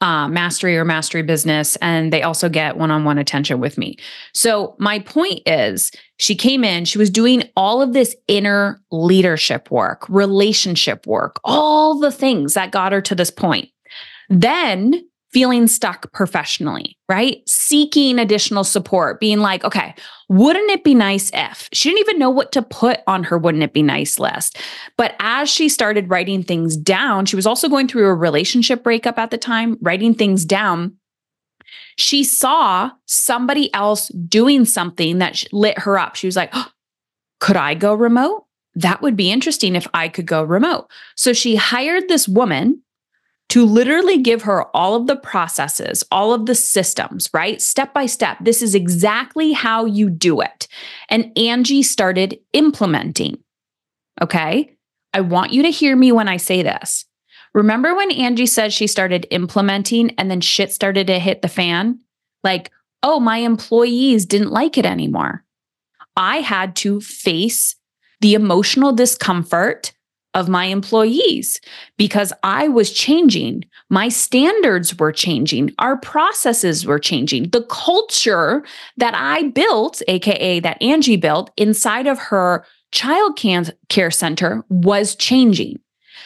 uh, 0.00 0.28
mastery 0.28 0.76
or 0.76 0.84
mastery 0.84 1.22
business, 1.22 1.76
and 1.76 2.12
they 2.12 2.22
also 2.22 2.48
get 2.48 2.76
one 2.76 2.90
on 2.90 3.04
one 3.04 3.18
attention 3.18 3.60
with 3.60 3.76
me. 3.76 3.96
So, 4.32 4.76
my 4.78 5.00
point 5.00 5.40
is, 5.46 5.90
she 6.18 6.34
came 6.34 6.64
in, 6.64 6.84
she 6.84 6.98
was 6.98 7.10
doing 7.10 7.42
all 7.56 7.82
of 7.82 7.92
this 7.92 8.14
inner 8.28 8.80
leadership 8.92 9.70
work, 9.70 10.08
relationship 10.08 11.06
work, 11.06 11.40
all 11.44 11.98
the 11.98 12.12
things 12.12 12.54
that 12.54 12.70
got 12.70 12.92
her 12.92 13.00
to 13.02 13.14
this 13.14 13.30
point. 13.30 13.68
Then 14.28 15.02
feeling 15.32 15.66
stuck 15.66 16.10
professionally, 16.12 16.96
right? 17.08 17.42
Seeking 17.46 18.18
additional 18.18 18.64
support, 18.64 19.20
being 19.20 19.40
like, 19.40 19.62
okay, 19.64 19.94
wouldn't 20.28 20.70
it 20.70 20.84
be 20.84 20.94
nice 20.94 21.30
if 21.34 21.68
she 21.72 21.90
didn't 21.90 22.00
even 22.00 22.18
know 22.18 22.30
what 22.30 22.52
to 22.52 22.62
put 22.62 23.00
on 23.06 23.24
her 23.24 23.38
wouldn't 23.38 23.64
it 23.64 23.72
be 23.72 23.82
nice 23.82 24.18
list. 24.18 24.58
But 24.96 25.14
as 25.20 25.48
she 25.48 25.68
started 25.68 26.10
writing 26.10 26.42
things 26.42 26.76
down, 26.76 27.26
she 27.26 27.36
was 27.36 27.46
also 27.46 27.68
going 27.68 27.88
through 27.88 28.06
a 28.06 28.14
relationship 28.14 28.82
breakup 28.82 29.18
at 29.18 29.30
the 29.30 29.38
time, 29.38 29.76
writing 29.80 30.14
things 30.14 30.44
down. 30.44 30.96
She 31.96 32.24
saw 32.24 32.90
somebody 33.06 33.72
else 33.74 34.08
doing 34.08 34.64
something 34.64 35.18
that 35.18 35.44
lit 35.52 35.78
her 35.80 35.98
up. 35.98 36.16
She 36.16 36.26
was 36.26 36.36
like, 36.36 36.50
oh, 36.52 36.68
could 37.40 37.56
I 37.56 37.74
go 37.74 37.94
remote? 37.94 38.44
That 38.74 39.02
would 39.02 39.16
be 39.16 39.30
interesting 39.30 39.74
if 39.74 39.86
I 39.92 40.08
could 40.08 40.26
go 40.26 40.42
remote. 40.42 40.90
So 41.16 41.32
she 41.32 41.56
hired 41.56 42.08
this 42.08 42.28
woman 42.28 42.82
to 43.48 43.64
literally 43.64 44.18
give 44.18 44.42
her 44.42 44.64
all 44.76 44.94
of 44.94 45.06
the 45.06 45.16
processes, 45.16 46.04
all 46.10 46.34
of 46.34 46.46
the 46.46 46.54
systems, 46.54 47.30
right? 47.32 47.62
Step 47.62 47.94
by 47.94 48.06
step. 48.06 48.36
This 48.40 48.62
is 48.62 48.74
exactly 48.74 49.52
how 49.52 49.86
you 49.86 50.10
do 50.10 50.40
it. 50.40 50.68
And 51.08 51.36
Angie 51.36 51.82
started 51.82 52.38
implementing. 52.52 53.38
Okay. 54.20 54.76
I 55.14 55.20
want 55.22 55.52
you 55.52 55.62
to 55.62 55.70
hear 55.70 55.96
me 55.96 56.12
when 56.12 56.28
I 56.28 56.36
say 56.36 56.62
this. 56.62 57.06
Remember 57.54 57.94
when 57.94 58.10
Angie 58.12 58.46
said 58.46 58.72
she 58.72 58.86
started 58.86 59.26
implementing 59.30 60.10
and 60.18 60.30
then 60.30 60.42
shit 60.42 60.70
started 60.70 61.06
to 61.06 61.18
hit 61.18 61.40
the 61.40 61.48
fan? 61.48 62.00
Like, 62.44 62.70
oh, 63.02 63.18
my 63.18 63.38
employees 63.38 64.26
didn't 64.26 64.52
like 64.52 64.76
it 64.76 64.84
anymore. 64.84 65.44
I 66.16 66.38
had 66.38 66.76
to 66.76 67.00
face 67.00 67.76
the 68.20 68.34
emotional 68.34 68.92
discomfort 68.92 69.92
of 70.38 70.48
my 70.48 70.66
employees 70.66 71.60
because 71.96 72.32
I 72.44 72.68
was 72.68 72.92
changing. 72.92 73.64
My 73.90 74.08
standards 74.08 74.96
were 74.96 75.10
changing. 75.10 75.74
Our 75.80 75.96
processes 75.96 76.86
were 76.86 77.00
changing. 77.00 77.50
The 77.50 77.64
culture 77.64 78.64
that 78.98 79.14
I 79.16 79.48
built, 79.48 80.00
AKA 80.06 80.60
that 80.60 80.80
Angie 80.80 81.16
built 81.16 81.50
inside 81.56 82.06
of 82.06 82.20
her 82.20 82.64
child 82.92 83.36
care 83.88 84.10
center 84.12 84.64
was 84.68 85.16
changing. 85.16 85.80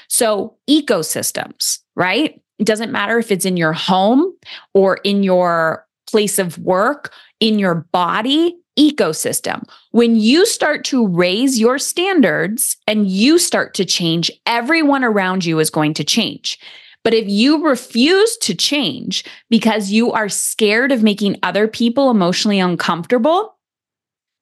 So, 0.09 0.59
ecosystems, 0.69 1.79
right? 1.97 2.39
It 2.59 2.67
doesn't 2.67 2.93
matter 2.93 3.19
if 3.19 3.33
it's 3.33 3.47
in 3.47 3.57
your 3.57 3.73
home 3.73 4.31
or 4.75 4.97
in 5.05 5.23
your 5.23 5.87
place 6.07 6.39
of 6.39 6.59
work, 6.59 7.15
in 7.41 7.59
your 7.59 7.87
body, 7.93 8.59
ecosystem. 8.79 9.65
When 9.91 10.17
you 10.17 10.47
start 10.47 10.85
to 10.87 11.07
raise 11.07 11.59
your 11.59 11.79
standards 11.79 12.77
and 12.87 13.07
you 13.07 13.39
start 13.39 13.75
to 13.75 13.85
change, 13.85 14.31
everyone 14.47 15.05
around 15.05 15.45
you 15.45 15.59
is 15.59 15.71
going 15.71 15.95
to 15.95 16.05
change. 16.05 16.59
But 17.05 17.15
if 17.15 17.29
you 17.29 17.67
refuse 17.67 18.37
to 18.39 18.55
change 18.55 19.25
because 19.51 19.91
you 19.91 20.13
are 20.13 20.29
scared 20.29 20.93
of 20.93 21.03
making 21.03 21.39
other 21.43 21.67
people 21.67 22.11
emotionally 22.11 22.61
uncomfortable, 22.61 23.59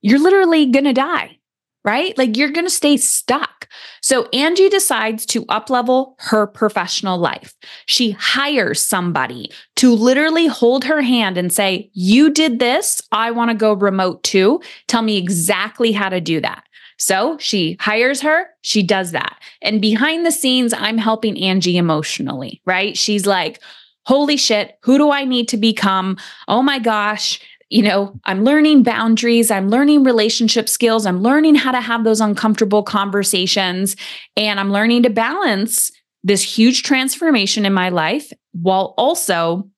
you're 0.02 0.18
literally 0.18 0.66
going 0.66 0.84
to 0.84 0.92
die. 0.92 1.39
Right? 1.84 2.16
Like 2.18 2.36
you're 2.36 2.50
going 2.50 2.66
to 2.66 2.70
stay 2.70 2.96
stuck. 2.96 3.68
So 4.02 4.28
Angie 4.32 4.68
decides 4.68 5.24
to 5.26 5.44
uplevel 5.46 6.14
her 6.18 6.46
professional 6.46 7.18
life. 7.18 7.54
She 7.86 8.10
hires 8.12 8.80
somebody 8.80 9.50
to 9.76 9.94
literally 9.94 10.46
hold 10.46 10.84
her 10.84 11.00
hand 11.00 11.36
and 11.38 11.52
say, 11.52 11.90
"You 11.92 12.30
did 12.30 12.58
this, 12.58 13.00
I 13.12 13.30
want 13.30 13.50
to 13.50 13.56
go 13.56 13.72
remote 13.72 14.22
too. 14.22 14.60
Tell 14.88 15.02
me 15.02 15.16
exactly 15.16 15.92
how 15.92 16.08
to 16.08 16.20
do 16.20 16.40
that." 16.40 16.64
So 17.00 17.38
she 17.38 17.78
hires 17.80 18.20
her, 18.20 18.46
she 18.60 18.82
does 18.82 19.12
that. 19.12 19.38
And 19.62 19.80
behind 19.80 20.26
the 20.26 20.30
scenes, 20.30 20.74
I'm 20.74 20.98
helping 20.98 21.42
Angie 21.42 21.78
emotionally, 21.78 22.60
right? 22.66 22.94
She's 22.96 23.26
like, 23.26 23.58
holy 24.04 24.36
shit, 24.36 24.78
who 24.82 24.98
do 24.98 25.10
I 25.10 25.24
need 25.24 25.48
to 25.48 25.56
become? 25.56 26.18
Oh 26.46 26.60
my 26.60 26.78
gosh, 26.78 27.40
you 27.70 27.82
know, 27.82 28.18
I'm 28.24 28.44
learning 28.44 28.82
boundaries, 28.82 29.50
I'm 29.50 29.68
learning 29.68 30.04
relationship 30.04 30.68
skills, 30.68 31.06
I'm 31.06 31.22
learning 31.22 31.54
how 31.54 31.72
to 31.72 31.80
have 31.80 32.04
those 32.04 32.20
uncomfortable 32.20 32.82
conversations, 32.82 33.96
and 34.36 34.60
I'm 34.60 34.72
learning 34.72 35.04
to 35.04 35.10
balance 35.10 35.90
this 36.22 36.42
huge 36.42 36.82
transformation 36.82 37.64
in 37.64 37.72
my 37.72 37.88
life 37.88 38.32
while 38.52 38.94
also 38.98 39.68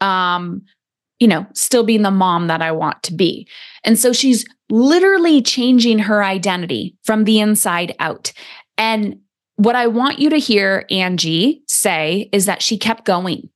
um 0.00 0.62
you 1.20 1.28
know, 1.28 1.46
still 1.54 1.84
being 1.84 2.02
the 2.02 2.10
mom 2.10 2.48
that 2.48 2.62
I 2.62 2.72
want 2.72 3.00
to 3.04 3.14
be. 3.14 3.46
And 3.84 3.96
so 3.96 4.12
she's 4.12 4.44
literally 4.70 5.40
changing 5.40 6.00
her 6.00 6.24
identity 6.24 6.96
from 7.04 7.22
the 7.22 7.38
inside 7.38 7.94
out. 8.00 8.32
And 8.76 9.20
what 9.54 9.76
I 9.76 9.86
want 9.86 10.18
you 10.18 10.30
to 10.30 10.38
hear 10.38 10.84
Angie 10.90 11.62
say 11.68 12.28
is 12.32 12.46
that 12.46 12.60
she 12.60 12.76
kept 12.76 13.04
going. 13.04 13.48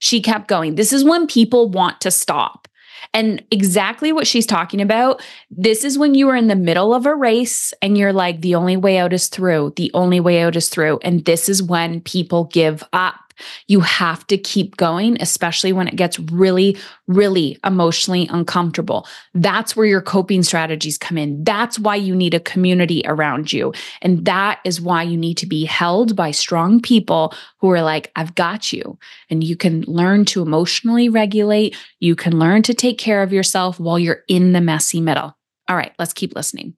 She 0.00 0.20
kept 0.20 0.48
going. 0.48 0.74
This 0.74 0.92
is 0.92 1.04
when 1.04 1.28
people 1.28 1.68
want 1.68 2.00
to 2.00 2.10
stop. 2.10 2.66
And 3.12 3.44
exactly 3.50 4.12
what 4.12 4.26
she's 4.26 4.46
talking 4.46 4.80
about, 4.80 5.22
this 5.50 5.84
is 5.84 5.98
when 5.98 6.14
you 6.14 6.28
are 6.28 6.36
in 6.36 6.48
the 6.48 6.56
middle 6.56 6.94
of 6.94 7.06
a 7.06 7.14
race 7.14 7.72
and 7.82 7.98
you're 7.98 8.12
like, 8.12 8.40
the 8.40 8.54
only 8.54 8.76
way 8.76 8.98
out 8.98 9.12
is 9.12 9.28
through. 9.28 9.74
The 9.76 9.90
only 9.94 10.20
way 10.20 10.42
out 10.42 10.56
is 10.56 10.68
through. 10.68 10.98
And 11.02 11.24
this 11.24 11.48
is 11.48 11.62
when 11.62 12.00
people 12.00 12.44
give 12.44 12.82
up. 12.92 13.23
You 13.66 13.80
have 13.80 14.26
to 14.28 14.38
keep 14.38 14.76
going, 14.76 15.20
especially 15.20 15.72
when 15.72 15.88
it 15.88 15.96
gets 15.96 16.18
really, 16.18 16.76
really 17.06 17.58
emotionally 17.64 18.28
uncomfortable. 18.30 19.06
That's 19.34 19.76
where 19.76 19.86
your 19.86 20.02
coping 20.02 20.42
strategies 20.42 20.98
come 20.98 21.18
in. 21.18 21.44
That's 21.44 21.78
why 21.78 21.96
you 21.96 22.14
need 22.14 22.34
a 22.34 22.40
community 22.40 23.02
around 23.06 23.52
you. 23.52 23.72
And 24.02 24.24
that 24.24 24.60
is 24.64 24.80
why 24.80 25.02
you 25.02 25.16
need 25.16 25.36
to 25.38 25.46
be 25.46 25.64
held 25.64 26.16
by 26.16 26.30
strong 26.30 26.80
people 26.80 27.34
who 27.58 27.70
are 27.70 27.82
like, 27.82 28.10
I've 28.16 28.34
got 28.34 28.72
you. 28.72 28.98
And 29.30 29.42
you 29.42 29.56
can 29.56 29.82
learn 29.82 30.24
to 30.26 30.42
emotionally 30.42 31.08
regulate. 31.08 31.76
You 32.00 32.16
can 32.16 32.38
learn 32.38 32.62
to 32.62 32.74
take 32.74 32.98
care 32.98 33.22
of 33.22 33.32
yourself 33.32 33.80
while 33.80 33.98
you're 33.98 34.22
in 34.28 34.52
the 34.52 34.60
messy 34.60 35.00
middle. 35.00 35.36
All 35.68 35.76
right, 35.76 35.92
let's 35.98 36.12
keep 36.12 36.34
listening. 36.34 36.74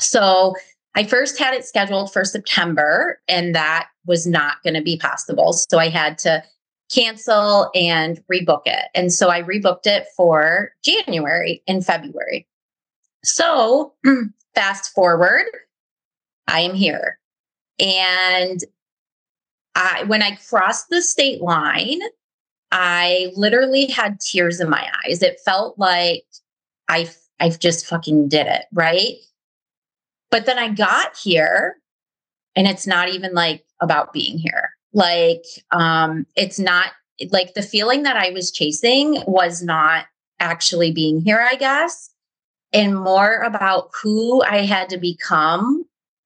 So, 0.00 0.54
I 0.94 1.04
first 1.04 1.38
had 1.38 1.54
it 1.54 1.64
scheduled 1.64 2.12
for 2.12 2.24
September, 2.24 3.20
and 3.28 3.54
that 3.54 3.88
was 4.06 4.26
not 4.26 4.62
going 4.62 4.74
to 4.74 4.82
be 4.82 4.98
possible. 4.98 5.52
So 5.52 5.78
I 5.78 5.88
had 5.88 6.18
to 6.18 6.42
cancel 6.92 7.70
and 7.74 8.22
rebook 8.30 8.62
it. 8.66 8.86
And 8.94 9.12
so 9.12 9.30
I 9.30 9.42
rebooked 9.42 9.86
it 9.86 10.06
for 10.16 10.72
January 10.84 11.62
and 11.66 11.84
February. 11.84 12.46
So 13.24 13.94
fast 14.54 14.92
forward, 14.92 15.44
I 16.48 16.60
am 16.60 16.74
here. 16.74 17.18
And 17.78 18.60
I 19.74 20.04
when 20.06 20.22
I 20.22 20.36
crossed 20.48 20.90
the 20.90 21.00
state 21.00 21.40
line, 21.40 22.00
I 22.70 23.32
literally 23.34 23.86
had 23.86 24.20
tears 24.20 24.60
in 24.60 24.68
my 24.68 24.86
eyes. 25.06 25.22
It 25.22 25.40
felt 25.44 25.78
like 25.78 26.24
I 26.88 27.08
I've 27.40 27.58
just 27.58 27.86
fucking 27.86 28.28
did 28.28 28.46
it, 28.46 28.66
right? 28.72 29.14
But 30.32 30.46
then 30.46 30.58
I 30.58 30.70
got 30.70 31.16
here 31.16 31.76
and 32.56 32.66
it's 32.66 32.86
not 32.86 33.08
even 33.10 33.34
like 33.34 33.64
about 33.80 34.12
being 34.12 34.38
here. 34.38 34.70
Like 34.92 35.44
um 35.70 36.26
it's 36.34 36.58
not 36.58 36.92
like 37.30 37.54
the 37.54 37.62
feeling 37.62 38.02
that 38.02 38.16
I 38.16 38.30
was 38.30 38.50
chasing 38.50 39.22
was 39.26 39.62
not 39.62 40.06
actually 40.40 40.90
being 40.90 41.20
here, 41.20 41.40
I 41.40 41.54
guess, 41.54 42.10
and 42.72 42.98
more 42.98 43.42
about 43.42 43.90
who 44.02 44.42
I 44.42 44.64
had 44.64 44.88
to 44.88 44.98
become 44.98 45.84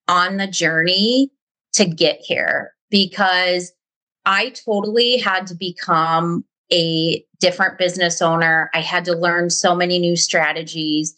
on 0.08 0.38
the 0.38 0.46
journey 0.46 1.30
to 1.74 1.84
get 1.84 2.20
here 2.20 2.72
because 2.90 3.72
I 4.24 4.50
totally 4.50 5.18
had 5.18 5.46
to 5.48 5.54
become 5.54 6.44
a 6.72 7.24
different 7.38 7.78
business 7.78 8.22
owner. 8.22 8.70
I 8.74 8.80
had 8.80 9.04
to 9.06 9.14
learn 9.16 9.50
so 9.50 9.74
many 9.74 9.98
new 9.98 10.16
strategies. 10.16 11.16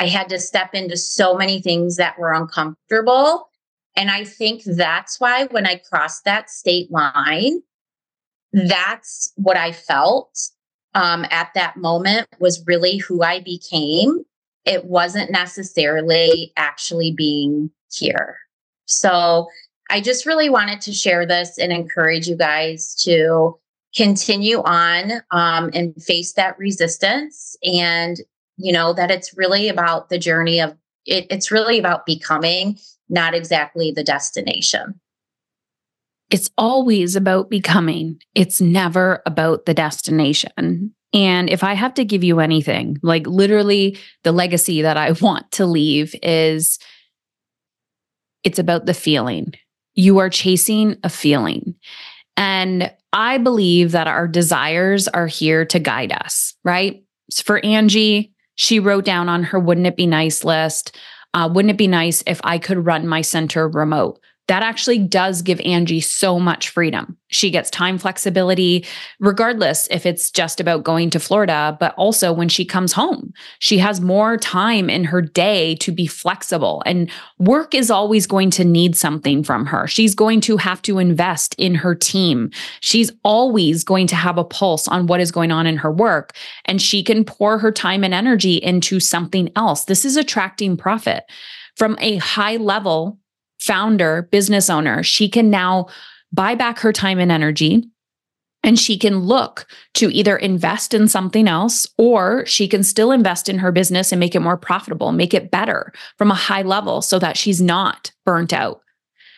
I 0.00 0.06
had 0.06 0.30
to 0.30 0.38
step 0.38 0.74
into 0.74 0.96
so 0.96 1.36
many 1.36 1.60
things 1.60 1.96
that 1.96 2.18
were 2.18 2.32
uncomfortable. 2.32 3.50
And 3.96 4.10
I 4.10 4.24
think 4.24 4.62
that's 4.64 5.20
why 5.20 5.44
when 5.50 5.66
I 5.66 5.76
crossed 5.76 6.24
that 6.24 6.48
state 6.48 6.90
line, 6.90 7.60
that's 8.54 9.30
what 9.36 9.58
I 9.58 9.72
felt 9.72 10.38
um, 10.94 11.26
at 11.30 11.50
that 11.54 11.76
moment 11.76 12.28
was 12.40 12.64
really 12.66 12.96
who 12.96 13.22
I 13.22 13.40
became. 13.40 14.24
It 14.64 14.86
wasn't 14.86 15.30
necessarily 15.30 16.54
actually 16.56 17.12
being 17.12 17.70
here. 17.92 18.38
So 18.86 19.48
I 19.90 20.00
just 20.00 20.24
really 20.24 20.48
wanted 20.48 20.80
to 20.82 20.92
share 20.94 21.26
this 21.26 21.58
and 21.58 21.72
encourage 21.72 22.26
you 22.26 22.36
guys 22.36 22.94
to 23.02 23.58
continue 23.94 24.62
on 24.62 25.20
um, 25.30 25.70
and 25.74 25.94
face 26.02 26.32
that 26.34 26.58
resistance 26.58 27.54
and 27.62 28.16
you 28.60 28.72
know 28.72 28.92
that 28.92 29.10
it's 29.10 29.36
really 29.36 29.68
about 29.68 30.08
the 30.08 30.18
journey 30.18 30.60
of 30.60 30.76
it, 31.06 31.26
it's 31.30 31.50
really 31.50 31.78
about 31.78 32.06
becoming 32.06 32.78
not 33.08 33.34
exactly 33.34 33.90
the 33.90 34.04
destination. 34.04 35.00
It's 36.30 36.50
always 36.56 37.16
about 37.16 37.50
becoming. 37.50 38.20
It's 38.34 38.60
never 38.60 39.20
about 39.26 39.66
the 39.66 39.74
destination. 39.74 40.94
And 41.12 41.50
if 41.50 41.64
i 41.64 41.74
have 41.74 41.94
to 41.94 42.04
give 42.04 42.22
you 42.22 42.38
anything 42.38 42.96
like 43.02 43.26
literally 43.26 43.98
the 44.22 44.30
legacy 44.30 44.82
that 44.82 44.96
i 44.96 45.10
want 45.20 45.50
to 45.50 45.66
leave 45.66 46.14
is 46.22 46.78
it's 48.44 48.58
about 48.58 48.86
the 48.86 48.94
feeling. 48.94 49.54
You 49.94 50.18
are 50.18 50.30
chasing 50.30 50.96
a 51.04 51.08
feeling. 51.08 51.74
And 52.36 52.92
I 53.12 53.38
believe 53.38 53.92
that 53.92 54.06
our 54.06 54.28
desires 54.28 55.08
are 55.08 55.26
here 55.26 55.64
to 55.66 55.78
guide 55.78 56.12
us, 56.12 56.54
right? 56.64 57.04
So 57.30 57.42
For 57.44 57.64
Angie, 57.64 58.32
she 58.60 58.78
wrote 58.78 59.06
down 59.06 59.26
on 59.30 59.42
her 59.42 59.58
wouldn't 59.58 59.86
it 59.86 59.96
be 59.96 60.06
nice 60.06 60.44
list, 60.44 60.94
uh, 61.32 61.48
wouldn't 61.50 61.70
it 61.70 61.78
be 61.78 61.86
nice 61.86 62.22
if 62.26 62.42
I 62.44 62.58
could 62.58 62.84
run 62.84 63.08
my 63.08 63.22
center 63.22 63.66
remote? 63.66 64.20
That 64.50 64.64
actually 64.64 64.98
does 64.98 65.42
give 65.42 65.60
Angie 65.60 66.00
so 66.00 66.40
much 66.40 66.70
freedom. 66.70 67.16
She 67.28 67.52
gets 67.52 67.70
time 67.70 67.98
flexibility, 67.98 68.84
regardless 69.20 69.86
if 69.92 70.04
it's 70.04 70.28
just 70.28 70.58
about 70.58 70.82
going 70.82 71.08
to 71.10 71.20
Florida, 71.20 71.76
but 71.78 71.94
also 71.94 72.32
when 72.32 72.48
she 72.48 72.64
comes 72.64 72.92
home. 72.92 73.32
She 73.60 73.78
has 73.78 74.00
more 74.00 74.36
time 74.36 74.90
in 74.90 75.04
her 75.04 75.22
day 75.22 75.76
to 75.76 75.92
be 75.92 76.08
flexible, 76.08 76.82
and 76.84 77.08
work 77.38 77.76
is 77.76 77.92
always 77.92 78.26
going 78.26 78.50
to 78.50 78.64
need 78.64 78.96
something 78.96 79.44
from 79.44 79.66
her. 79.66 79.86
She's 79.86 80.16
going 80.16 80.40
to 80.40 80.56
have 80.56 80.82
to 80.82 80.98
invest 80.98 81.54
in 81.56 81.76
her 81.76 81.94
team. 81.94 82.50
She's 82.80 83.12
always 83.22 83.84
going 83.84 84.08
to 84.08 84.16
have 84.16 84.36
a 84.36 84.42
pulse 84.42 84.88
on 84.88 85.06
what 85.06 85.20
is 85.20 85.30
going 85.30 85.52
on 85.52 85.68
in 85.68 85.76
her 85.76 85.92
work, 85.92 86.34
and 86.64 86.82
she 86.82 87.04
can 87.04 87.24
pour 87.24 87.58
her 87.58 87.70
time 87.70 88.02
and 88.02 88.12
energy 88.12 88.56
into 88.56 88.98
something 88.98 89.48
else. 89.54 89.84
This 89.84 90.04
is 90.04 90.16
attracting 90.16 90.76
profit. 90.76 91.22
From 91.76 91.96
a 92.00 92.16
high 92.16 92.56
level 92.56 93.20
founder, 93.60 94.28
business 94.32 94.68
owner, 94.68 95.02
she 95.02 95.28
can 95.28 95.50
now 95.50 95.86
buy 96.32 96.54
back 96.54 96.78
her 96.80 96.92
time 96.92 97.18
and 97.18 97.30
energy 97.30 97.84
and 98.62 98.78
she 98.78 98.98
can 98.98 99.20
look 99.20 99.66
to 99.94 100.10
either 100.10 100.36
invest 100.36 100.92
in 100.92 101.08
something 101.08 101.48
else 101.48 101.88
or 101.96 102.44
she 102.46 102.68
can 102.68 102.82
still 102.82 103.10
invest 103.10 103.48
in 103.48 103.58
her 103.58 103.72
business 103.72 104.12
and 104.12 104.20
make 104.20 104.34
it 104.34 104.40
more 104.40 104.56
profitable, 104.56 105.12
make 105.12 105.32
it 105.32 105.50
better 105.50 105.92
from 106.18 106.30
a 106.30 106.34
high 106.34 106.62
level 106.62 107.00
so 107.00 107.18
that 107.18 107.36
she's 107.36 107.60
not 107.62 108.12
burnt 108.26 108.52
out. 108.52 108.82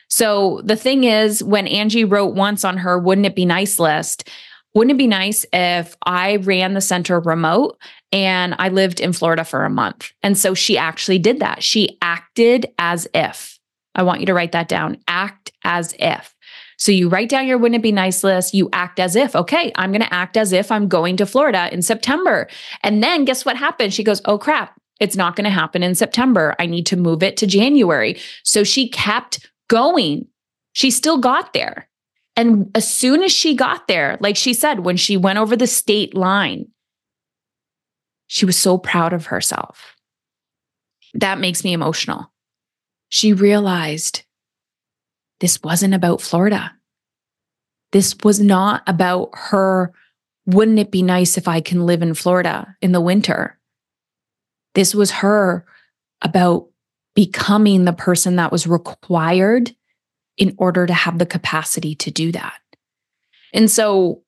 So 0.09 0.61
the 0.65 0.77
thing 0.77 1.05
is, 1.05 1.43
when 1.43 1.67
Angie 1.69 2.05
wrote 2.05 2.35
once 2.35 2.65
on 2.65 2.79
her 2.79 2.99
wouldn't 2.99 3.27
it 3.27 3.37
be 3.37 3.47
nice 3.47 3.79
list, 3.79 4.29
wouldn't 4.75 4.95
it 4.95 4.99
be 4.99 5.07
nice 5.07 5.47
if 5.53 5.97
I 6.05 6.37
ran 6.37 6.75
the 6.75 6.81
center 6.81 7.21
remote 7.21 7.79
and 8.11 8.55
I 8.59 8.71
lived 8.71 9.01
in 9.01 9.13
Florida 9.13 9.45
for 9.45 9.65
a 9.65 9.71
month? 9.71 10.13
And 10.23 10.37
so 10.37 10.55
she 10.55 10.77
actually 10.77 11.19
did 11.19 11.41
that. 11.41 11.63
She 11.63 11.99
acted 12.03 12.67
as 12.79 13.07
if. 13.15 13.52
I 13.95 14.03
want 14.03 14.21
you 14.21 14.27
to 14.27 14.35
write 14.35 14.53
that 14.53 14.69
down. 14.69 14.99
Act 15.09 15.53
as 15.65 15.95
if. 15.99 16.35
So 16.79 16.91
you 16.91 17.09
write 17.09 17.29
down 17.29 17.47
your 17.47 17.59
wouldn't 17.59 17.79
it 17.79 17.83
be 17.83 17.93
nice 17.93 18.25
list. 18.25 18.55
You 18.55 18.69
act 18.73 18.99
as 18.99 19.15
if, 19.15 19.37
okay, 19.37 19.71
I'm 19.77 19.93
going 19.93 20.03
to 20.03 20.13
act 20.13 20.37
as 20.37 20.53
if 20.53 20.73
I'm 20.73 20.89
going 20.89 21.17
to 21.19 21.27
Florida 21.27 21.73
in 21.73 21.83
September. 21.83 22.49
And 22.83 23.03
then 23.03 23.25
guess 23.25 23.45
what 23.45 23.57
happened? 23.57 23.95
She 23.95 24.03
goes, 24.03 24.21
oh 24.25 24.39
crap, 24.39 24.81
it's 24.99 25.17
not 25.17 25.37
going 25.37 25.45
to 25.45 25.51
happen 25.51 25.83
in 25.83 25.95
September. 25.95 26.55
I 26.59 26.67
need 26.67 26.87
to 26.87 26.97
move 26.97 27.23
it 27.23 27.37
to 27.37 27.47
January. 27.47 28.19
So 28.43 28.65
she 28.65 28.89
kept 28.89 29.49
going. 29.69 30.27
She 30.73 30.91
still 30.91 31.19
got 31.19 31.53
there. 31.53 31.89
And 32.35 32.71
as 32.75 32.91
soon 32.93 33.23
as 33.23 33.31
she 33.31 33.55
got 33.55 33.87
there, 33.89 34.17
like 34.21 34.37
she 34.37 34.55
said, 34.55 34.81
when 34.81 34.97
she 34.97 35.17
went 35.19 35.39
over 35.39 35.55
the 35.55 35.67
state 35.67 36.17
line, 36.17 36.67
she 38.27 38.47
was 38.47 38.59
so 38.59 38.79
proud 38.79 39.13
of 39.13 39.27
herself. 39.27 39.95
that 41.15 41.39
makes 41.39 41.63
me 41.63 41.75
emotional. 41.75 42.32
She 43.13 43.35
realized 43.35 44.23
this 45.41 45.63
wasn't 45.63 45.93
about 45.93 46.23
Florida. 46.23 46.73
This 47.91 48.17
was 48.25 48.41
not 48.41 48.83
about 48.87 49.33
her. 49.35 49.93
Wouldn't 50.47 50.79
it 50.79 50.91
be 50.91 51.03
nice 51.03 51.37
if 51.37 51.47
I 51.47 51.61
can 51.61 51.85
live 51.85 52.01
in 52.01 52.15
Florida 52.15 52.75
in 52.81 52.93
the 52.93 53.03
winter? 53.03 53.59
This 54.75 54.95
was 54.95 55.11
her 55.11 55.67
about 56.23 56.71
becoming 57.15 57.85
the 57.85 57.93
person 57.93 58.37
that 58.37 58.51
was 58.51 58.67
required 58.67 59.77
in 60.39 60.55
order 60.57 60.87
to 60.87 60.95
have 60.95 61.19
the 61.19 61.27
capacity 61.27 61.95
to 61.97 62.11
do 62.11 62.33
that. 62.33 62.61
And 63.53 63.71
so 63.71 64.23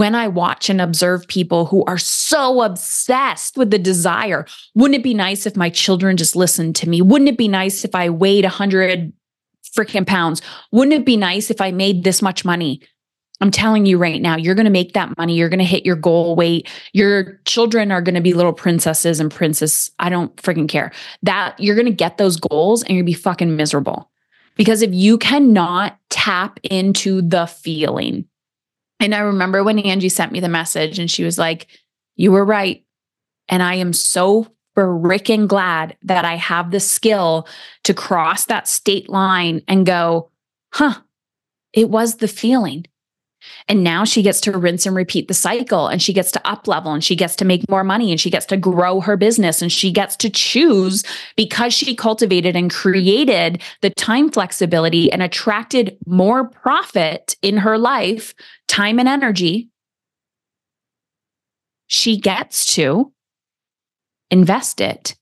when 0.00 0.14
I 0.14 0.28
watch 0.28 0.70
and 0.70 0.80
observe 0.80 1.28
people 1.28 1.66
who 1.66 1.84
are 1.84 1.98
so 1.98 2.62
obsessed 2.62 3.58
with 3.58 3.70
the 3.70 3.78
desire, 3.78 4.46
wouldn't 4.74 4.98
it 4.98 5.02
be 5.02 5.12
nice 5.12 5.44
if 5.44 5.58
my 5.58 5.68
children 5.68 6.16
just 6.16 6.34
listened 6.34 6.74
to 6.76 6.88
me? 6.88 7.02
Wouldn't 7.02 7.28
it 7.28 7.36
be 7.36 7.48
nice 7.48 7.84
if 7.84 7.94
I 7.94 8.08
weighed 8.08 8.44
100 8.44 9.12
freaking 9.76 10.06
pounds? 10.06 10.40
Wouldn't 10.72 10.94
it 10.94 11.04
be 11.04 11.18
nice 11.18 11.50
if 11.50 11.60
I 11.60 11.70
made 11.70 12.02
this 12.02 12.22
much 12.22 12.46
money? 12.46 12.80
I'm 13.42 13.50
telling 13.50 13.84
you 13.84 13.98
right 13.98 14.22
now, 14.22 14.38
you're 14.38 14.54
going 14.54 14.64
to 14.64 14.70
make 14.70 14.94
that 14.94 15.14
money. 15.18 15.34
You're 15.34 15.50
going 15.50 15.58
to 15.58 15.66
hit 15.66 15.84
your 15.84 15.96
goal 15.96 16.34
weight. 16.34 16.66
Your 16.94 17.38
children 17.44 17.92
are 17.92 18.00
going 18.00 18.14
to 18.14 18.22
be 18.22 18.32
little 18.32 18.54
princesses 18.54 19.20
and 19.20 19.30
princess. 19.30 19.90
I 19.98 20.08
don't 20.08 20.34
freaking 20.36 20.66
care. 20.66 20.92
That 21.24 21.60
you're 21.60 21.76
going 21.76 21.84
to 21.84 21.92
get 21.92 22.16
those 22.16 22.38
goals 22.38 22.82
and 22.82 22.92
you're 22.92 23.02
going 23.02 23.12
to 23.12 23.18
be 23.18 23.22
fucking 23.22 23.54
miserable. 23.54 24.10
Because 24.56 24.80
if 24.80 24.94
you 24.94 25.18
cannot 25.18 25.98
tap 26.08 26.58
into 26.62 27.20
the 27.20 27.44
feeling, 27.44 28.24
and 29.00 29.14
I 29.14 29.20
remember 29.20 29.64
when 29.64 29.78
Angie 29.78 30.08
sent 30.08 30.32
me 30.32 30.40
the 30.40 30.48
message 30.48 30.98
and 30.98 31.10
she 31.10 31.24
was 31.24 31.38
like, 31.38 31.66
You 32.16 32.32
were 32.32 32.44
right. 32.44 32.84
And 33.48 33.62
I 33.62 33.74
am 33.74 33.92
so 33.92 34.46
freaking 34.76 35.48
glad 35.48 35.96
that 36.02 36.24
I 36.24 36.36
have 36.36 36.70
the 36.70 36.80
skill 36.80 37.48
to 37.84 37.94
cross 37.94 38.44
that 38.46 38.68
state 38.68 39.08
line 39.08 39.62
and 39.66 39.84
go, 39.86 40.30
Huh, 40.72 41.00
it 41.72 41.90
was 41.90 42.16
the 42.16 42.28
feeling. 42.28 42.86
And 43.68 43.82
now 43.82 44.04
she 44.04 44.22
gets 44.22 44.40
to 44.42 44.56
rinse 44.56 44.86
and 44.86 44.94
repeat 44.94 45.28
the 45.28 45.34
cycle 45.34 45.86
and 45.86 46.02
she 46.02 46.12
gets 46.12 46.30
to 46.32 46.48
up 46.48 46.68
level 46.68 46.92
and 46.92 47.02
she 47.02 47.16
gets 47.16 47.36
to 47.36 47.44
make 47.44 47.68
more 47.68 47.84
money 47.84 48.10
and 48.10 48.20
she 48.20 48.30
gets 48.30 48.46
to 48.46 48.56
grow 48.56 49.00
her 49.00 49.16
business 49.16 49.62
and 49.62 49.72
she 49.72 49.90
gets 49.90 50.16
to 50.16 50.30
choose 50.30 51.04
because 51.36 51.72
she 51.72 51.94
cultivated 51.94 52.56
and 52.56 52.70
created 52.70 53.62
the 53.80 53.90
time 53.90 54.30
flexibility 54.30 55.10
and 55.10 55.22
attracted 55.22 55.96
more 56.06 56.48
profit 56.48 57.36
in 57.42 57.56
her 57.58 57.78
life, 57.78 58.34
time 58.68 58.98
and 58.98 59.08
energy. 59.08 59.68
She 61.86 62.18
gets 62.18 62.74
to 62.74 63.12
invest 64.30 64.80
it 64.80 65.16